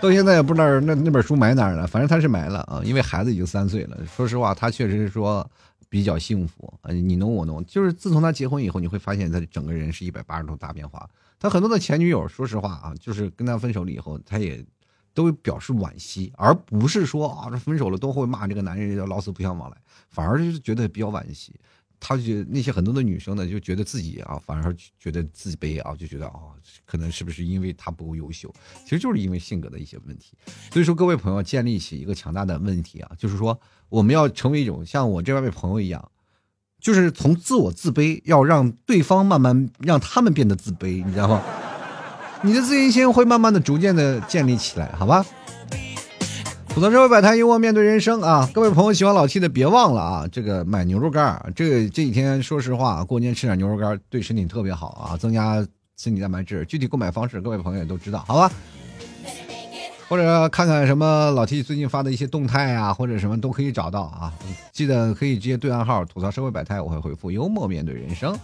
[0.00, 3.96] 到现在也不知道那那本书埋哪儿了，反正他是埋了啊，因为孩子已经三岁了。
[4.16, 5.48] 说实话，他确实是说
[5.88, 7.64] 比较幸福，你侬我侬。
[7.66, 11.08] 就是自从他结婚以后，你会发现他整个人是一百八十度大变化。
[11.42, 14.64] 他很多的前女友，说实话啊，就是跟他分手了以后，他也
[15.12, 19.76] 都表示惋惜，而不是说啊，这分手了都会骂这个男人叫老死不相往来，
[20.08, 21.52] 反而就是觉得比较惋惜。
[21.98, 28.52] 他就觉那些很多的女生呢，就觉得自己啊，反而觉得自卑啊，就觉得啊，可能是不是因为他不够优秀？
[28.84, 30.36] 其实就是因为性格的一些问题。
[30.70, 36.08] 所以说，各位朋友建立起一个强大的问题啊，就是说我们要成为一种像我这位朋友一样。
[36.82, 41.40] 就是从自我自卑，要让对方慢慢让他们变得自卑，你知道吗？
[42.42, 45.24] 你的自信心会慢慢的、逐渐的建立起来，好吧？
[46.68, 48.48] 吐槽社会百态，幽默面对人生啊！
[48.52, 55.64] 各位朋友喜欢老 T 的，别忘了啊，这个买牛肉干这个这几天说实话，过年吃点牛肉干对身体特别好啊，增加
[55.96, 56.64] 身体蛋白质。
[56.64, 58.50] 具体购买方式，各位朋友也都知道，好吧？
[60.12, 64.30] 或者看看什么老 T 最近发的一些动态啊，或者什么都可以找到啊。
[64.70, 68.38] 记得可以直接对暗号吐槽社会百态，我会回复幽默面对人生。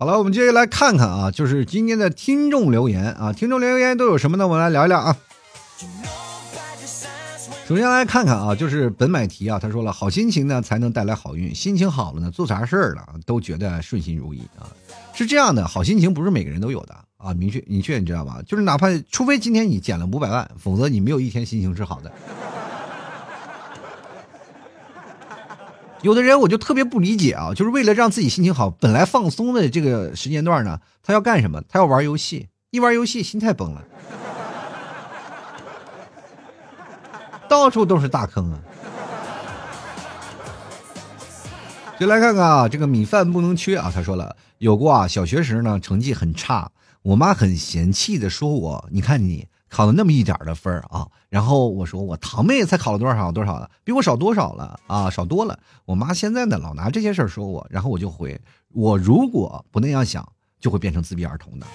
[0.00, 4.48] 好了，我们接下来看看啊，就是今天的听众留言啊，听众留言都有什么呢？
[4.48, 5.16] 我们来聊一聊啊。
[7.68, 14.66] 首先来看看啊，就是本买题啊，他说了，好心情呢才能带来好运，心情好了呢，做啥事儿了都觉得顺心如意啊。
[15.14, 16.96] 是这样的，好心情不是每个人都有的。
[17.26, 18.40] 啊，明确明确，你知道吗？
[18.46, 22.12] 就是哪怕除非今天你捡了五百万，否则你没有一天心情是好的。
[26.02, 31.60] 有的人我就特别不理解啊，就是为了让自己心情好，本来放松的这个时间段呢，他要干什么？
[31.68, 33.82] 他要玩游戏，一玩游戏心态崩了，
[37.48, 38.60] 到处都是大坑啊！
[41.98, 43.90] 就来看看啊，这个米饭不能缺啊。
[43.92, 46.70] 他说了，有过啊，小学时呢成绩很差。
[47.06, 58.40] 我妈很嫌弃的说：“我，你看你考了那么一点的分啊。”然后我说：“我堂妹才考了多少多少了，比我少多少了啊，少多了。”我妈现在呢，老拿这些事儿说我，然后我就回
[58.74, 60.28] ：“我如果不那样想，
[60.58, 61.66] 就会变成自闭儿童的。”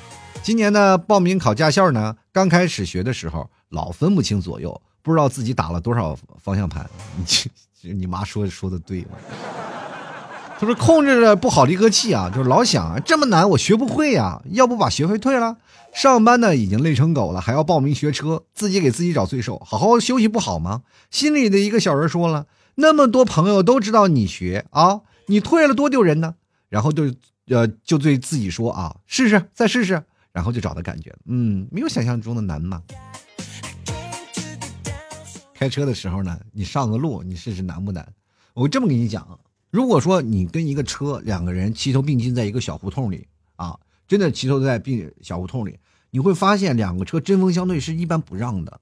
[0.44, 6.14] 今年呢，报名考驾校呢，刚开始学的时候，老分不清左右，不知道自己打了多少
[6.44, 6.90] 方向盘。
[7.84, 9.12] 你你妈说说的对吗？
[10.62, 15.58] 他说：“控制着不好离合器啊，就是老想啊，这么难我学不会呀，要不把学费退了？
[15.92, 20.84] 上班呢已经累成狗了，还要报名学车，自己给自己找罪受，好好休息不好吗？
[21.10, 22.46] 心里的一个小人说了，
[22.76, 26.36] 那么多朋友都知道你学啊，你退了多丢人呢。
[26.70, 27.12] 然后就
[27.48, 32.84] 呃就对自己说啊，试试再试试，然后就找到感觉，嗯，没有想象中的难嘛。
[35.56, 38.08] 开车的时候呢，你上个路，你试试难不难？
[38.54, 39.28] 我这么跟你讲。”
[39.72, 48.82] 如果说你跟一个车两个人齐头并进在一个小胡同里啊，真的齐头在并小胡同里，你会发现两个车针锋相对是一般不让的。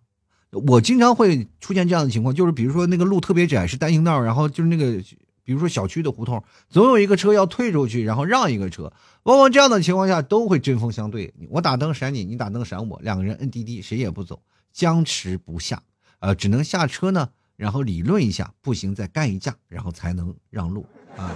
[0.51, 4.99] 我经常会出现这样的情况，就是比如说那个路特别窄是单行道，然后就是那个
[5.43, 8.91] 比如说小区的胡同，总有一个车要退出去，然后让一个车。
[9.23, 14.41] 往往这样的情况下都会针锋相对，我打灯闪你，你打灯闪我，两个人摁滴滴谁也不走，
[14.73, 15.83] 僵持不下，
[16.19, 17.29] 呃，只能下车呢。
[17.59, 20.85] 然后理论一下，不行再干一架，然后才能让路
[21.17, 21.29] 啊。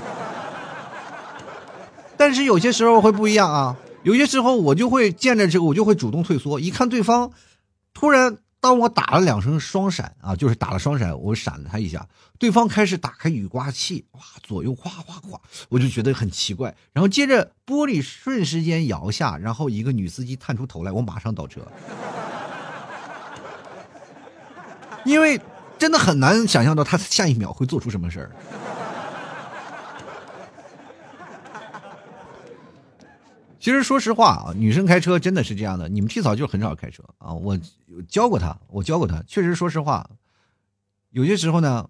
[2.16, 6.62] 但是有些时候会不一样啊，有些时候我就会见着这个，我就会主动退缩。
[6.62, 7.30] 一看对方
[7.94, 12.08] 突然当我打了两声双闪啊，就是打了双闪，我闪了他一下，
[12.40, 16.74] 对方开始打开雨刮器，哇，左右哗哗哗，我就觉得很奇怪。
[16.94, 21.68] 然后接着玻璃瞬时间摇下，然后一个女司机探出头来，我马上倒车，
[25.04, 25.38] 因为。
[25.84, 28.32] 真的很难想象到他下一秒会做出什么事儿。
[33.60, 35.90] 其实说实话啊，女生开车真的是这样的。
[35.90, 37.60] 你们替嫂就很少开车啊，我
[38.08, 39.22] 教过她，我教过她。
[39.28, 40.10] 确实，说实话，
[41.10, 41.86] 有些时候呢，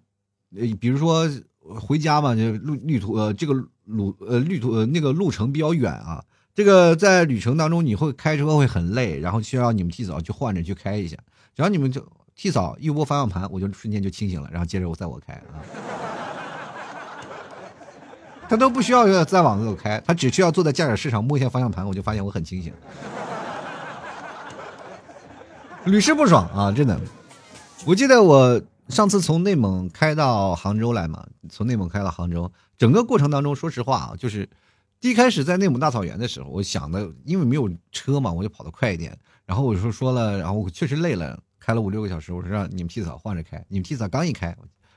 [0.80, 1.30] 比如说
[1.60, 11.16] 回家嘛，就路旅途呃这个路呃旅途那个路程比较远啊，这个在旅程当中你会开车会很累，然后需要你们替嫂去换着去开一下，
[11.54, 12.04] 只要你们就
[12.36, 15.60] 替嫂一握方向盘，我就瞬间就清醒了，然后接着我再我开啊。
[18.46, 22.72] 他都不需要再往后开，他只需要坐在驾驶室上摸一下方向盘，我就发现我很清醒，
[25.84, 26.70] 屡试不爽啊！
[26.70, 27.00] 真的，
[27.86, 34.48] 我记得我上次从内蒙开到杭州来嘛，从内蒙开到杭州，整个过程当中，说实话啊，就是
[35.00, 39.16] 第一开始在内蒙大草原的时候，我想的，因为没有车嘛，我就跑得快一点，
[39.46, 44.54] 然后我说说了，然后我确实累了，开了五六个小时，我说让你们替嫂换着开，你们替嫂刚一开。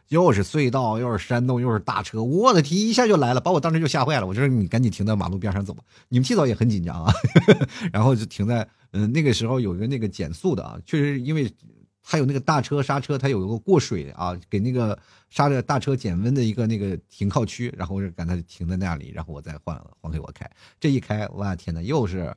[0.09, 4.26] 又是隧道，又是山洞，又是大车，我的天，一下就来了，把我当时就吓坏了。
[4.26, 5.84] 我说你赶紧停在马路边上走吧。
[6.07, 7.13] 你们提早也很紧张啊，
[7.91, 11.53] 然后就停在嗯那个时候有一个那个减速的啊，确实因为
[12.01, 14.97] 它有那个大车刹车，它有一个过水啊，给那个
[15.30, 20.49] 刹着大车减温的一个那个停靠区，然后我就赶它停在那里，然后我再换换给我开。
[20.80, 22.34] 这一开，我的天呐，又是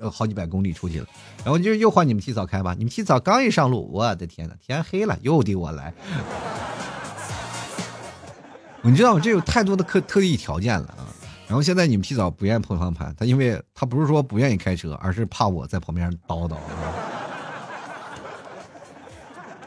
[0.00, 1.06] 有好几百公里出去了。
[1.44, 2.74] 然后就又换你们提早开吧。
[2.78, 5.92] 你们提早刚一上路，我的天呐，天黑了，又得我来。
[8.80, 11.04] 你知道这有太多的特特异条件了啊！
[11.48, 16.56] 然后现在你们提早不愿意碰方向盘，他因为他不是说不愿意开车，而是怕我在旁边叨叨。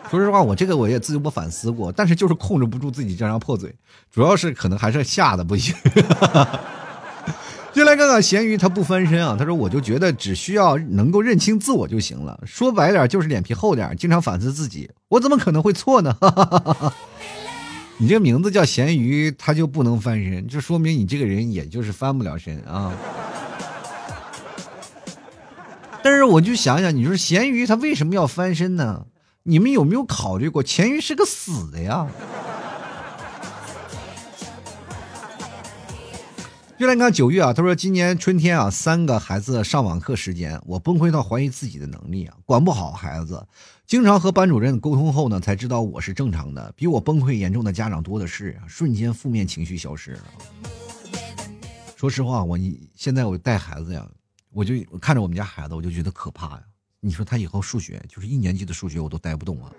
[0.09, 3.75] 说实话，我这个我也自己我反思过，但是就是控制不住自己这张破嘴，
[4.09, 5.75] 主要是可能还是吓得不行。
[7.73, 9.35] 就来看看咸鱼，他不翻身啊！
[9.39, 12.37] 他说：“我就觉得只需要能够认清自我就行了。
[12.45, 16.15] 说白点就是脸皮厚点经常反思自己，我怎么可能会错呢？”
[17.97, 22.93] 你这个名字叫咸鱼，他就不能翻身，就说明你这个人也就是翻不了身啊。
[26.03, 29.05] 但是我就想想，你说咸鱼他为什么要翻身呢？
[29.43, 32.07] 你们有没有考虑过，咸鱼是个死的呀？
[36.81, 43.45] 就来你看九月啊，他说今年春天啊，三个孩子上网课时间，我崩溃到怀疑自己的能力啊，管不好孩子。
[43.85, 46.73] 经常和班主任沟通后呢，才知道我是正常的。
[46.75, 50.23] 比我崩溃严重的家长多的是啊， 瞬间负面情绪消失了。
[51.95, 54.03] 说实话，我你现在我带孩子呀，
[54.51, 56.63] 我就看着我们家孩子，我就觉得可怕呀。
[56.99, 59.71] 你说他以后数学就是一年级的数学，我都带不动啊。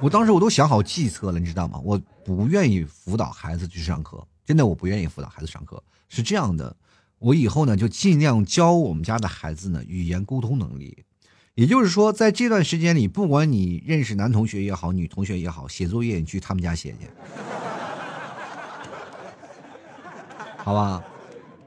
[0.00, 1.78] 我当时我都想好计策了，你知道吗？
[1.84, 5.82] 我不愿意辅导孩子去上课，真的我不愿意辅导孩子上课。
[6.08, 6.74] 是这样的。
[7.18, 11.04] 我以后呢，就尽量教我们家的孩子呢语言沟通能力，
[11.54, 17.10] 也就是说，在这段时间里，不管你认识男同学也好，女同学也好，写作业你去他们家写去，
[20.56, 21.04] 好吧？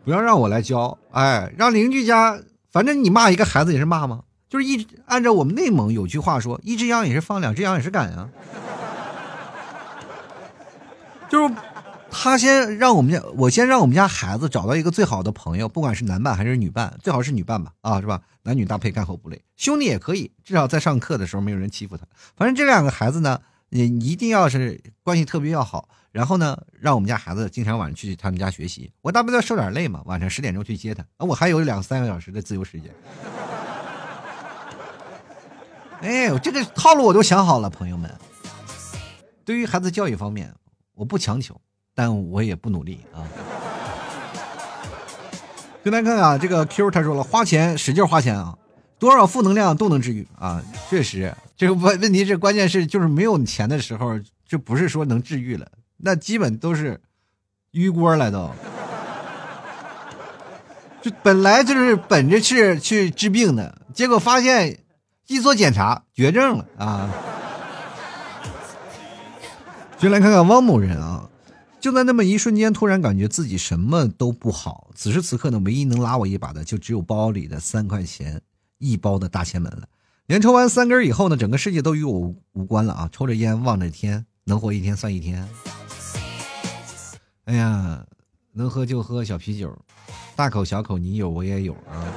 [0.03, 4.23] 不要让我来教，哎，让邻居家，反正你骂一个孩子也是骂吗？
[4.53, 8.29] 就是一按照我们内蒙有句话说，一只羊也是放，两只羊也是赶啊，
[11.27, 11.55] 就是。
[12.15, 18.21] 他先让我们家，我先让我们家孩子找到一个最好的朋友，不管是男伴还是女伴，最好是女伴吧，啊，是吧？
[18.43, 19.41] 男女搭配，干活不累。
[19.57, 22.05] 兄弟也可以，至少在上课的时候没有人欺负他。
[22.37, 23.39] 反正这两个孩子呢，
[23.69, 25.89] 你一定要是关系特别要好。
[26.11, 32.91] 然后呢，让我们家孩子经常晚上去他们家学习，我大不了受点累嘛，晚上十点钟去接他，啊，我还有两三个小时的自由时间。
[36.03, 38.13] 哎，这个套路我都想好了，朋友们。
[39.45, 40.53] 对于孩子教育方面，
[40.93, 41.59] 我不强求。
[41.95, 43.21] 但我也不努力啊！
[45.85, 48.57] 就来看啊，这个 Q 他说了，花钱使劲花钱啊，
[48.97, 50.59] 多少负能量都能治愈啊！
[50.89, 56.99] 确实，这个问问题是关键是就是没有钱的时候，就不是说能治愈了，那基本都是
[57.73, 58.49] 淤锅了都。
[61.03, 64.79] 就本来就是本着是去治病的，结果发现
[65.27, 67.09] 一做检查绝症了啊！
[69.97, 71.29] 就来看看汪某人啊。
[71.79, 74.89] 就在那么一瞬间，突然感觉自己什么都不好。
[74.95, 78.41] 此时此刻呢，唯一能拉我一把的，就只有包里的三块钱
[78.77, 79.87] 一包的大前门了。
[80.27, 83.09] 连抽完三根以后呢，整个世界都与我无关了啊！
[83.11, 85.45] 抽着烟，望着天，能活一天算一天。
[87.45, 88.05] 哎呀，
[88.53, 89.77] 能喝就喝小啤酒，
[90.37, 92.07] 大口小口，你有我也有啊。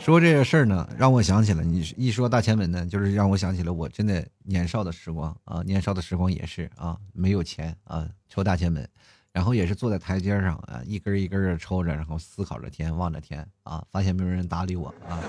[0.00, 8.88] 说这个事儿呢，让我想起了你一说大前门呢，就是让我想起了我真的年少的时光啊，年少的时光也是啊，没有钱啊，抽大前门，
[9.30, 15.20] 然后也是坐在台阶上啊，一根一根的抽着，然后思考着天，望着天啊，发现没有人搭理我啊。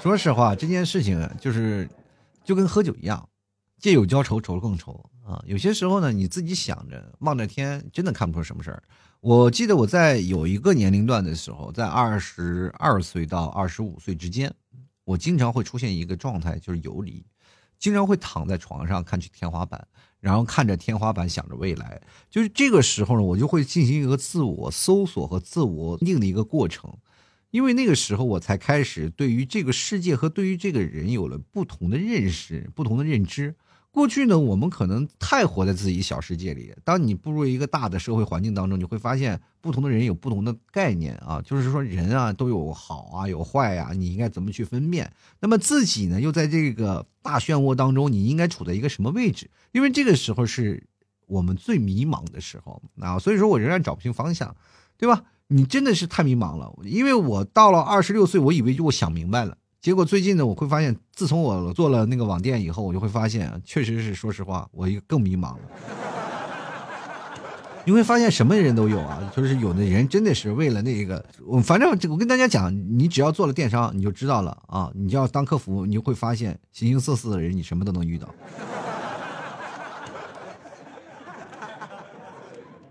[0.00, 1.86] 说实话，这件事情就是
[2.44, 3.28] 就跟喝酒一样，
[3.78, 5.42] 借酒浇愁，愁更愁啊。
[5.46, 8.82] 有些时候呢，你自己想着望着天，真的看不出什么事儿。
[9.20, 14.52] 我记得我在有一个年龄段的时候，在二十二岁到二十五岁之间，
[15.04, 17.24] 我经常会出现一个状态，就是游离，
[17.78, 19.88] 经常会躺在床上看去天花板，
[20.20, 22.00] 然后看着天花板想着未来。
[22.30, 26.96] 就是这个时候呢，我就会进行一个自我搜索和自我定的一个过程。
[27.50, 33.56] 因为那个时候，我才开始对于这个世界和对于这个人有了不同的认识、不同的认知。
[33.96, 36.70] 过去呢，我们可能太活在自己小世界里。
[36.84, 45.10] 当你步入一个大的社会环境当中，你会发现不同的人有不同的概念啊，就是说人啊都有好啊有坏呀，你应该怎么去分辨？
[45.40, 49.48] 那么自己呢，又在这个大漩涡当中，你应该处在一个什么位置？
[49.72, 50.86] 因为这个时候是
[51.26, 54.54] 我们最迷茫的时候啊，所以说我仍然找不清方向，
[54.98, 55.24] 对吧？
[55.46, 59.56] 你真的是太迷茫了，因为我到了二十六岁，我以为就我想明白了，
[59.86, 65.60] 结果最近呢，我会发现，自从我做了那个网店以后，我就会发现，确实是，说实话，我更迷茫了。
[67.84, 78.26] 你会发现什么人都有啊，就是有的人真的是为了那个，我反正我跟大家讲，你只要做了电商，你就知道了啊，你就要当客服，你就会发现形形色色的人，你什么都能遇到，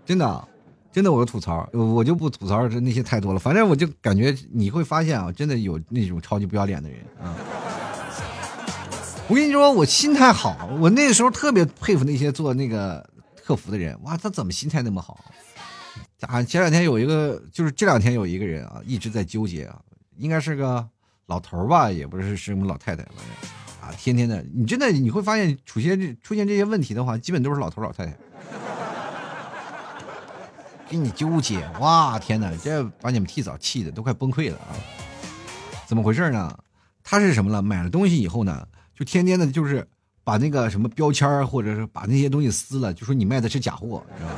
[0.06, 0.48] 真的。
[0.96, 3.38] 真的，我吐槽，我就不吐槽这那些太多了。
[3.38, 7.36] 反正我就感觉你会发现啊，真的有那种超级不要脸的人啊。
[9.28, 13.06] 我跟你说，我心态好，我那个时候特别佩服那些做那个
[13.44, 13.94] 客服的人。
[14.04, 15.22] 哇，他怎么心态那么好？
[16.20, 19.78] 啊，前两天有一个，就是这两天有一个人啊，一直在纠结啊，
[20.16, 20.82] 应该是个
[21.26, 23.26] 老头吧，也不是是什么老太太，反正
[23.82, 28.16] 啊，天天的，你真的你会发现出现这出现这些问题的话，基本都是老头老太太。
[30.88, 32.18] 给你纠结哇！
[32.18, 34.70] 天哪，这把你们替嫂气的都快崩溃了啊！
[35.86, 36.58] 怎么回事呢？
[37.02, 37.60] 他是什么了？
[37.62, 39.86] 买了东西以后呢，就天天的，就是
[40.24, 44.30] 把那个什么标签或者是把那些东西撕了，就说你卖的是假货，是吧？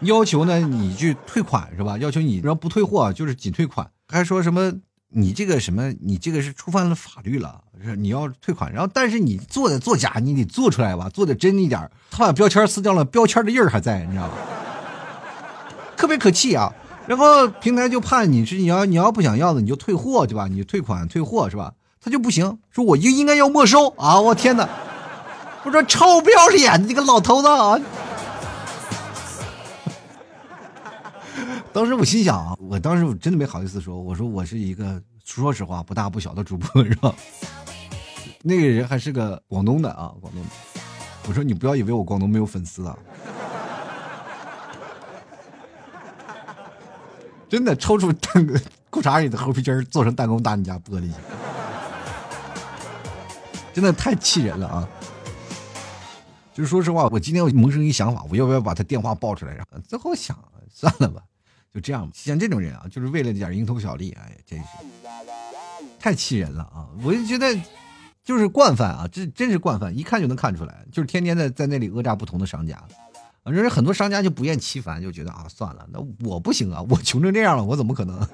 [0.00, 1.98] 要求呢，你去退款是吧？
[1.98, 4.72] 要求你要不退货就是仅退款，还说什么？
[5.10, 5.90] 你这个什么？
[6.02, 8.70] 你这个是触犯了法律了，是你要退款。
[8.72, 11.90] 然后，但是你做的作假，你得做出来吧，做的真一点。
[12.10, 14.34] 他把标签撕掉了，标签的印儿还在，你知道吧？
[15.96, 16.72] 特别可气啊！
[17.06, 20.46] 然后平台就判你是你要你要不想要的，你就退货对吧？
[20.46, 21.72] 你退款退货是吧？
[22.00, 24.20] 他就不行，说我就应该要没收啊！
[24.20, 24.68] 我天哪！
[25.64, 27.78] 我说臭不要脸的这个老头子啊！
[31.78, 37.14] 当时我心想啊，我当时我真的没好意思说，我说我是一个说实话不大不小的主播是吧？
[38.42, 40.48] 那个人还是个广东的啊，广东的。
[41.28, 42.98] 我说你不要以为我广东没有粉丝啊，
[47.48, 48.44] 真的抽出蛋
[48.90, 51.14] 裤衩里的猴皮筋做成弹弓打你家玻璃去，
[53.72, 54.88] 真的太气人了啊！
[56.52, 59.54] 就是说实话，我今天我萌生一想法，我要不要把他电话报出来？
[59.54, 60.36] 然后最后想
[60.74, 61.22] 算了吧。
[61.72, 64.64] 就这样像这种人啊，就是为了点蝇头小利，哎呀，真是
[65.98, 66.86] 太气人了啊！
[67.02, 67.54] 我就觉得
[68.24, 72.82] 就是惯犯啊，这真是惯犯，一看就能看出来，就是天天的在那里讹诈不同的商家。
[73.44, 78.20] 反正很多商家就不厌其烦，就觉得啊，算了，那我不行啊，我穷成这样了，我怎么可能？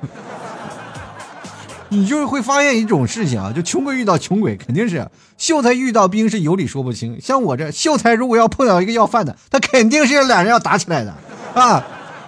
[1.91, 7.21] 你就是会发现一种事情啊，就穷鬼遇到穷鬼，肯定是秀才遇到兵是有理说不清。
[7.21, 11.15] 像我这秀才，如果要碰到一个要饭的，他肯定是两人要打起来的
[11.55, 11.85] 啊。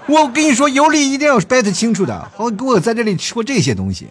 [0.08, 2.30] 我跟你说，有理一定要掰得清楚的。
[2.36, 4.06] 好，给我在这里吃过这些东西。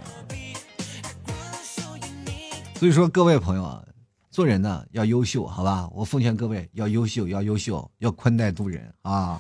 [2.77, 3.81] 所以说，各位朋友啊，
[4.29, 5.87] 做人呢要优秀，好吧？
[5.93, 9.39] 我奉劝各位要优秀，要优秀，要宽待度人啊。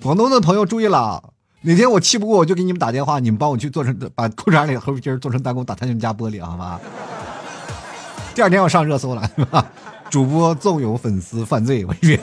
[0.00, 1.32] 广东的朋友注意了，
[1.62, 6.80] 哪天我气不过，我就给你们打电话，你们帮我去做成，把裤衩里的猴皮筋做成弹弓打他们家玻璃，好吧？
[8.36, 9.28] 第二天我上热搜了，
[10.08, 12.18] 主播纵有粉丝犯罪，我晕。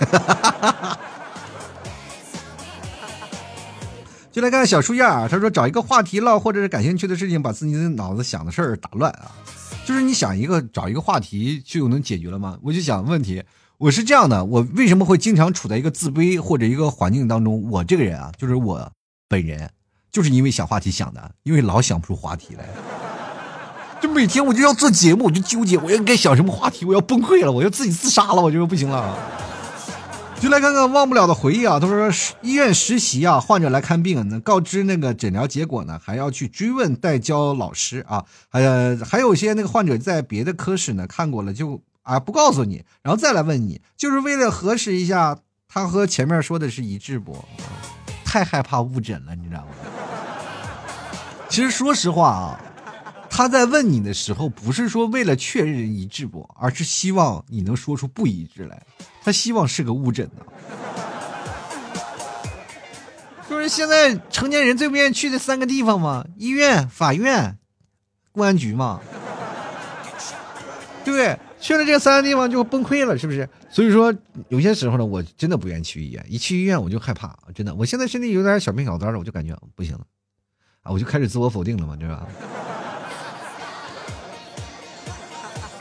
[4.31, 9.31] 就来看看小树叶啊，他说找一个话题唠，或者是感兴趣的事情，把自己的脑子想的事儿打乱啊。
[9.85, 12.57] 就是你想一个找一个话题就能解决了吗？
[12.61, 13.43] 我就想问题，
[13.77, 17.69] 我是这样的，我为什么会经常处在一个自卑或者一个环境当中？
[17.69, 18.89] 我这个人啊，就是我
[19.27, 19.69] 本人，
[20.11, 22.69] 就是因为想话题想的，因为老想不出话题来，
[24.01, 29.17] 就每天我就要做节目，我就纠结我应该想什么话题，我要崩溃了，我要自己自杀了，我就不行了。
[30.41, 31.79] 就来看看忘不了的回忆啊！
[31.79, 32.09] 他说
[32.41, 38.25] 医院实习啊，患者来看病呢，告知那个诊疗结果呢，还要去追问代教老师啊。
[38.49, 45.37] 还呃，还有些那个患者在别的科室呢看过了，就啊不告诉你，然后再来问你，就是为了核实一下
[45.67, 47.37] 他和前面说的是一致不？
[48.25, 49.67] 太害怕误诊了，你知道吗？
[51.49, 52.59] 其实说实话啊，
[53.29, 58.81] 他在问你的时候，不是说为了确认一致不，而是希望你能说出不一致来。
[59.23, 60.45] 他希望是个误诊呢。
[63.49, 67.57] 就是现在成年人最不愿意去的三个地方嘛：医院、法院、
[68.31, 68.99] 公安局嘛。
[71.03, 71.37] 对？
[71.59, 73.47] 去了这三个地方就崩溃了，是不是？
[73.69, 74.11] 所以说，
[74.49, 76.25] 有些时候呢，我真的不愿意去医院。
[76.27, 77.75] 一去医院我就害怕，真的。
[77.75, 80.01] 我现在身体有点小病小灾的，我就感觉不行了，
[80.81, 82.27] 啊，我就开始自我否定了嘛，对吧？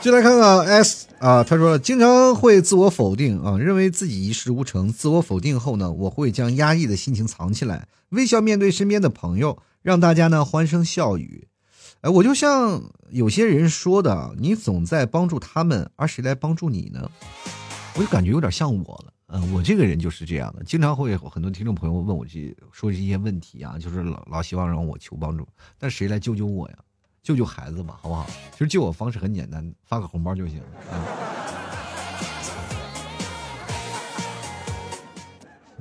[0.01, 4.91] 就来看看 S 啊，他说经常会自我否定啊，认为自己一事无成。
[4.91, 11.47] 自我否定后呢，我会将压抑的心情藏起来，微笑面对身边的朋友，让大家呢欢声笑语。
[12.01, 12.81] 哎，我就像
[13.11, 17.07] 有些人说的，你总在帮助他们，而谁来帮助你呢？
[17.93, 19.13] 我就感觉有点像我了。
[19.27, 25.47] 嗯，我这个人就是这样的，经常会有很多听众朋友问我这说这些问题啊，就是老老希望让我求帮助，
[25.77, 26.75] 但谁来救救我呀？
[27.23, 28.25] 救救孩子吧，好不好？
[28.51, 30.59] 其实救我方式很简单，发个红包就行
[30.89, 30.93] 啊。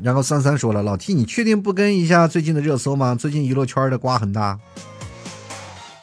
[0.03, 3.15] 然后三三说了，老 T，你确定不跟一下最近的热搜吗？
[3.15, 4.59] 最近娱乐圈的瓜很大。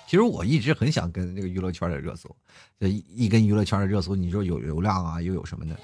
[0.07, 2.35] 其实我一直很想跟这个娱乐圈的热搜，
[2.79, 5.77] 这一跟娱乐圈的热搜，你说有流量啊，又有什么的？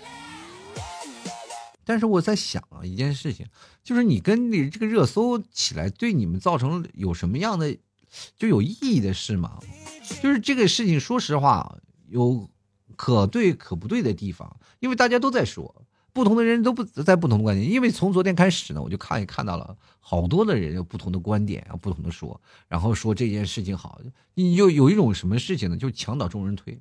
[1.83, 3.45] 但是我在想啊，一件事情，
[3.83, 7.75] 就是你跟你这个热搜起来，对你们造成有什么样的
[8.37, 9.59] 就有意义的事吗？
[10.21, 11.77] 就是这个事情，说实话，
[12.09, 12.49] 有
[12.95, 15.73] 可对可不对的地方，因为大家都在说。
[16.15, 23.99] 不同的人都不在不同的观点，因为从昨天开始呢，我就看也看到了好多的人有不同的观点啊，不同的说，然后说这件事情好，
[24.35, 25.75] 你就有一种什么事情呢？
[25.75, 26.79] 就是墙倒众人推，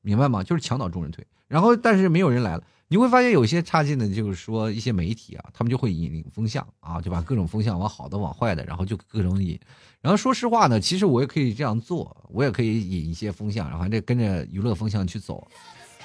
[0.00, 0.42] 明白吗？
[0.42, 9.58] 就是墙倒众人推，然后但是没有人来了，你会发现有些差劲的，就是说一些媒体啊，他们就会引领风向啊，就把各种风向往好的往坏的，然后就各种引。
[10.00, 15.48] 然后说实话呢，其实我也可以这样做，我也可以引一些风向，然后这跟着娱乐风向去走。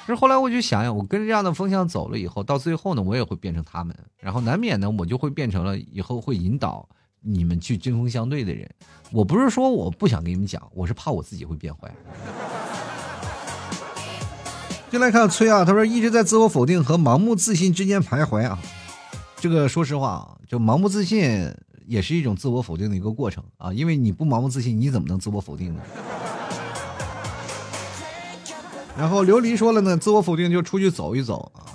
[0.05, 6.87] 是后来我就想想，我跟着这样的风向走了以后，到最后呢，我也会变成他们，然后难免呢，我就会变成了以后会引导
[7.21, 8.69] 你们去针锋相对的人。
[9.11, 11.89] 我不是说我不想跟你们讲，我是怕我自己会变坏。
[14.93, 18.59] 进来看崔啊，他说一直在自我否定和盲目自信之间徘徊啊。
[19.37, 21.51] 这个说实话啊，就盲目自信
[21.87, 25.81] 也是一种自我否定的一个过程啊，因为你不盲目自信，你怎么能自我否定呢？
[28.95, 31.73] 然后琉璃说了呢，自我否定就出去走一走啊。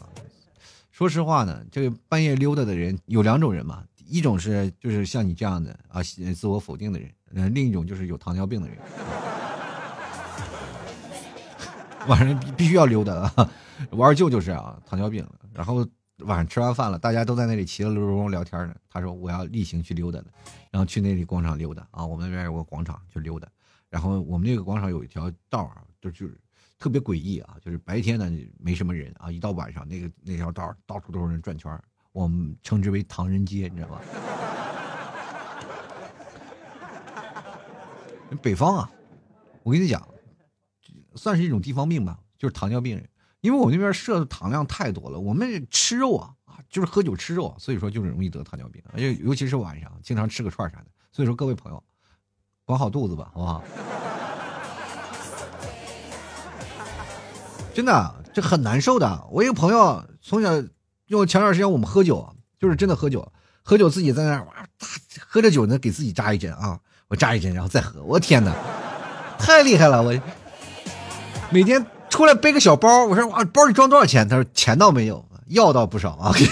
[0.92, 6.00] 说实话呢，这个半夜溜达的人有两种人嘛，一种是就是像你这样的啊，
[6.36, 8.78] 自我否定的人，呃，另一种就是有糖尿病的人，
[12.06, 13.50] 晚上必须要溜达啊。
[13.90, 15.76] 我二舅就是啊，糖尿病，然后
[16.18, 20.26] 晚上吃完饭了，大家都在那里其乐融融聊天呢，他说我要例行去溜达的，
[20.70, 23.48] 然后去那里广场溜达啊，我们那边有个广场去溜达，
[23.88, 26.38] 然后我们那个广场有一条道啊，就就是。
[26.80, 27.56] 特别诡异啊！
[27.60, 31.76] 就是白天呢没什么人啊，一到晚上那个那条道到处都是人转圈
[32.12, 34.00] 我们称之为唐人街，你知道吗？
[38.40, 38.88] 北方啊，
[39.64, 40.00] 我跟你讲，
[41.18, 43.06] 算是一种地方病吧，就是糖尿病人，
[43.40, 51.82] 因为我们那边摄的糖量太多了，我们吃肉啊啊，就是喝酒吃肉，所以说就是容易得糖尿病，而且尤其是晚上经常吃个串啥的，所以说各位朋友，
[52.64, 53.62] 管好肚子吧，好不好？
[57.74, 59.26] 真的，这很难受的。
[59.30, 60.52] 我一个朋友从小，
[61.06, 64.68] 因为前段时间我们喝酒，就是真的喝酒，喝酒自己在那哇，
[65.20, 68.02] 喝着酒呢，给自己扎一针啊，我扎一针，然后再喝。
[68.02, 68.52] 我天哪，
[69.38, 70.02] 太厉害了！
[70.02, 70.12] 我
[71.50, 74.28] 每天出来背个小包，我说哇，包里装多少钱？
[74.28, 76.32] 他说钱倒没有，药倒不少啊。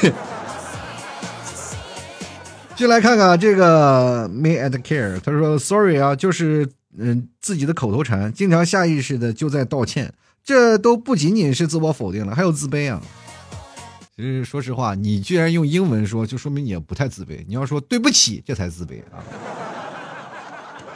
[2.74, 6.68] 就来看看这个 me and care，他说 sorry 啊，就是
[6.98, 10.12] 嗯自己的口头禅，经常下意识的就在道歉。
[10.44, 13.02] 这都不仅仅是自我否定了，还有自卑啊！
[14.14, 17.44] 其实说实话，你居然用英文说，就说明你也不太自卑。
[17.48, 19.18] 你要说对不起，这才自卑啊！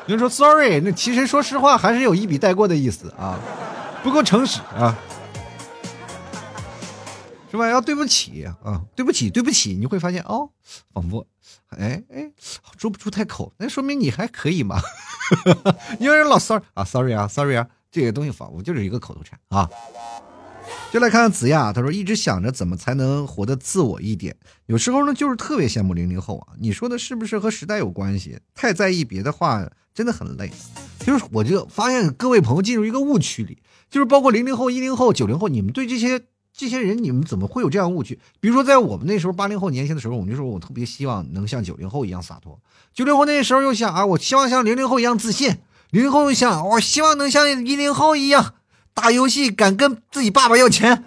[0.07, 3.41] 你说 sorry，那其实说实话还是有一笔带过的意思啊，
[4.03, 4.99] 不够诚实啊，
[7.51, 7.69] 是吧？
[7.69, 10.51] 要对不起啊，对不起，对不起，你会发现哦，
[10.93, 11.27] 仿佛，
[11.69, 12.31] 哎哎，
[12.79, 14.81] 说不出太口，那说明你还可以嘛。
[15.99, 17.67] 你要是老 sorry 啊，sorry 啊，sorry 啊。
[17.93, 19.69] 这些东西仿佛就是一个口头禅啊！
[20.93, 24.37] 就来看看子亚，他说一直想着怎么才能活得自我一点。
[24.67, 26.55] 有时候呢，就是特别羡慕零零后啊。
[26.61, 28.39] 你说的是不是和时代有关系？
[28.55, 30.53] 太在意别的话真的很累。
[31.01, 33.60] 就是我就发现各位朋友进入一个误区里，
[33.91, 36.23] 就是包括零零后、一零后、九零后，你们对这些
[36.53, 38.19] 这些人，你们怎么会有这样误区？
[38.39, 42.59] 比如说在我们那时候八零后年轻的时候，我们就说我特别希望能像九零后一样洒脱。
[42.95, 45.59] 九零后那时候又想啊，我希望像零零后一样自信。
[45.91, 48.55] 零零后又想，我希望能像一零后一样
[48.95, 51.03] 打游戏，敢跟自己爸爸要钱。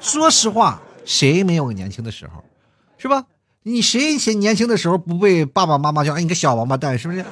[0.00, 2.42] 说实话，谁没有个年轻的时候，
[2.98, 3.26] 是吧？
[3.62, 6.14] 你谁前年轻的时候不被爸爸妈妈叫？
[6.14, 7.24] 哎，你个小王八蛋，是不是？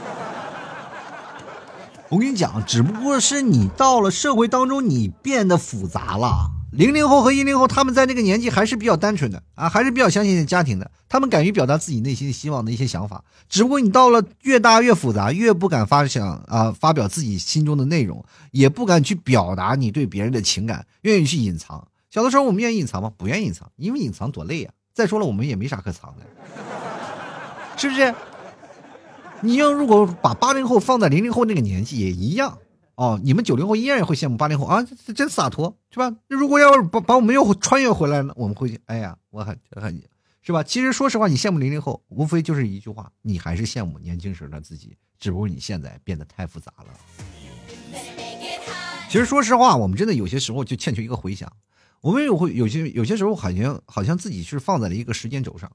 [2.11, 6.51] 我跟你讲，只不过是你到了社会当中，你变得复杂了。
[6.73, 10.91] 零零后和一零后，他们在那个年纪还是比较单纯的啊，还是比较相信家庭的。
[11.09, 13.23] 他们敢于表达自己内心希望的一些想法。
[13.49, 21.87] 只不过你到了越大越复杂，越不敢发想啊，发表自己心中的内容，也不敢去表达你对别人的情感，愿意去隐藏。
[22.11, 23.13] 小的时候我们愿意隐藏吗？
[23.19, 24.73] 不愿意隐藏，因为隐藏多累啊。
[24.95, 26.27] 再说了，我们也没啥可藏的，
[27.77, 28.15] 是不是？
[29.43, 32.59] 你要如果把八零后放在零零后那个年纪也一样。
[32.97, 34.85] 哦，你们九零后依然也会羡慕八零后啊，
[35.15, 36.13] 真洒脱，是吧？
[36.27, 40.03] 那如果要是把把我们又穿越回来呢，我们会，哎呀，我很很，
[40.43, 40.65] 是吧？
[40.65, 47.99] 其实说实话，你羡慕零零后，无非就是一句话，你还是羡慕年轻时的自己，只不过你现在变得太复杂了。
[49.09, 51.49] 其实说实话，我们真的有些时候就欠缺一个回想，
[52.01, 55.71] 我们有会有些有些时候好像好像自己是放在了一个时间轴上，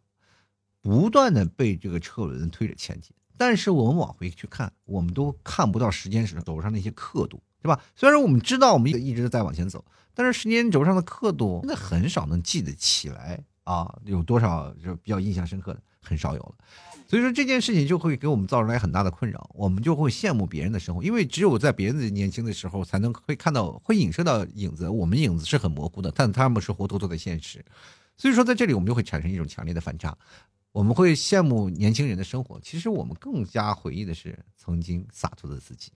[0.82, 3.16] 不断的被这个车轮推着前进。
[3.38, 7.80] 但是我们往回去看，我们都看不到时间轴走上那些刻度，对吧？
[7.96, 13.94] 虽然我们知道我们一直在往前走，但是时间轴上的刻度真的很少能记得起来啊！
[14.06, 16.56] 有多少就比较印象深刻的，很少有了。
[17.08, 24.90] 所以说这件事情就会给我们造成来很大的困扰，我们就会羡慕别人的生活，因为只有在别人的年轻的时候，才能会看到，会影射到影子。
[24.90, 27.64] 我们影子是很模糊的，但他们是活脱脱的现实。
[28.18, 30.18] 所以说在这里，我们就会产生一种强烈的反差。
[30.74, 35.92] 我们会羡慕年轻人的生活，其实我们更加回忆的是曾经洒脱的自己。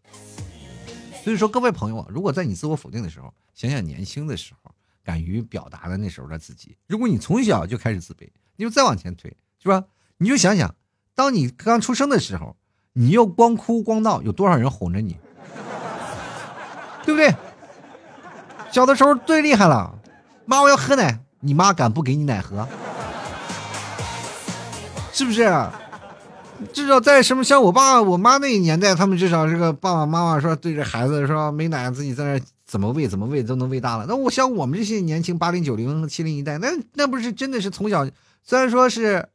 [1.23, 4.71] 所以说，各位朋友啊，如果在你自我否定的时候，想想年轻的时候，
[5.03, 6.77] 敢于表达的那时候的自己。
[6.85, 9.83] 如果你从小就开始自卑，你就再往前推，是吧？
[10.19, 10.75] 你就想想，
[11.15, 12.55] 当你刚出生的时候，
[12.93, 15.17] 你又光哭光闹，有多少人哄着你，
[17.03, 17.35] 对不对？
[18.71, 19.97] 小的时候最厉害了，
[20.45, 22.67] 妈，我要喝奶，你妈敢不给你奶喝？
[25.17, 25.51] 是不是？
[26.71, 34.05] 至少在什么像我爸我妈那个年代，他们至少这个爸爸妈妈说对着孩子说没奶自己在那怎么喂怎么喂都能喂大了。
[34.07, 38.07] 那我像我们这些年轻八零九零七零一代，那那不是真的是从小
[38.43, 39.27] 虽然说是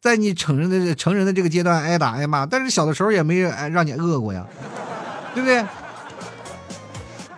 [0.00, 4.46] 在你成人的成人的这个阶段挨打挨骂，但是小的时候也没让你饿过呀，
[5.34, 5.64] 对不对？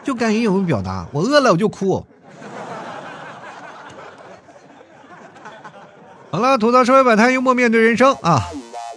[0.05, 2.07] 就敢于勇于表达，我饿了我就哭。
[6.31, 8.39] 好了，吐槽社会百态，幽默面对人生啊！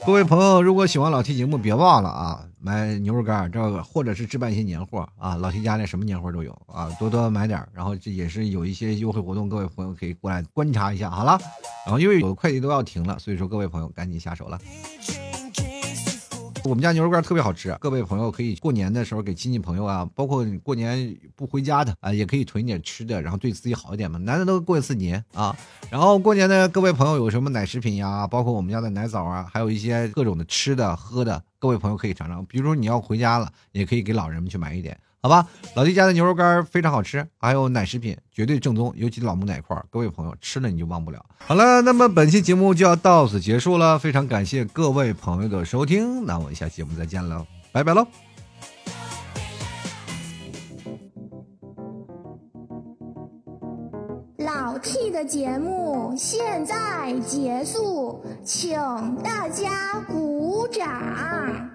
[0.05, 11.09] 各位朋友，如果喜欢老 T 节目，别忘了啊，买牛肉干这个，或者是置办一些年货啊，老 T 家里什么年货都有啊，多多买点然后这也是有一些优惠活动，各位朋友可以过来观察一下。
[11.09, 11.39] 好了，
[11.85, 14.59] 然后因为有的快递都要停了，所以说各位朋友赶紧下手了。
[16.63, 24.19] 我们家牛肉干特别好吃，各位朋友可以过年的时候给亲戚朋友啊，包括过年不回家的啊，也可以囤一点吃的，然后对自己好一点嘛。
[24.19, 25.55] 难得都过一次年啊，
[25.89, 32.45] 然后过年的各位朋友有什么奶食品呀，包括我们家的奶枣啊，还有一些各种的吃的喝的，各位朋友可以尝尝。
[32.45, 34.95] 比如说你要回家了，也可以给老人们去买一点。
[35.23, 41.23] 好吧，老弟家的牛肉干非常好吃，还有奶食品绝对正宗，尤其老母奶块，各位朋友吃了你就忘不了。
[41.37, 48.07] 好了，那么本期节目就要到此结束了，非常感谢各位朋友的收听，那我们下期节目再见了，拜拜喽。
[54.39, 58.75] 老 T 的节目现在结束，请
[59.17, 61.69] 大家鼓掌。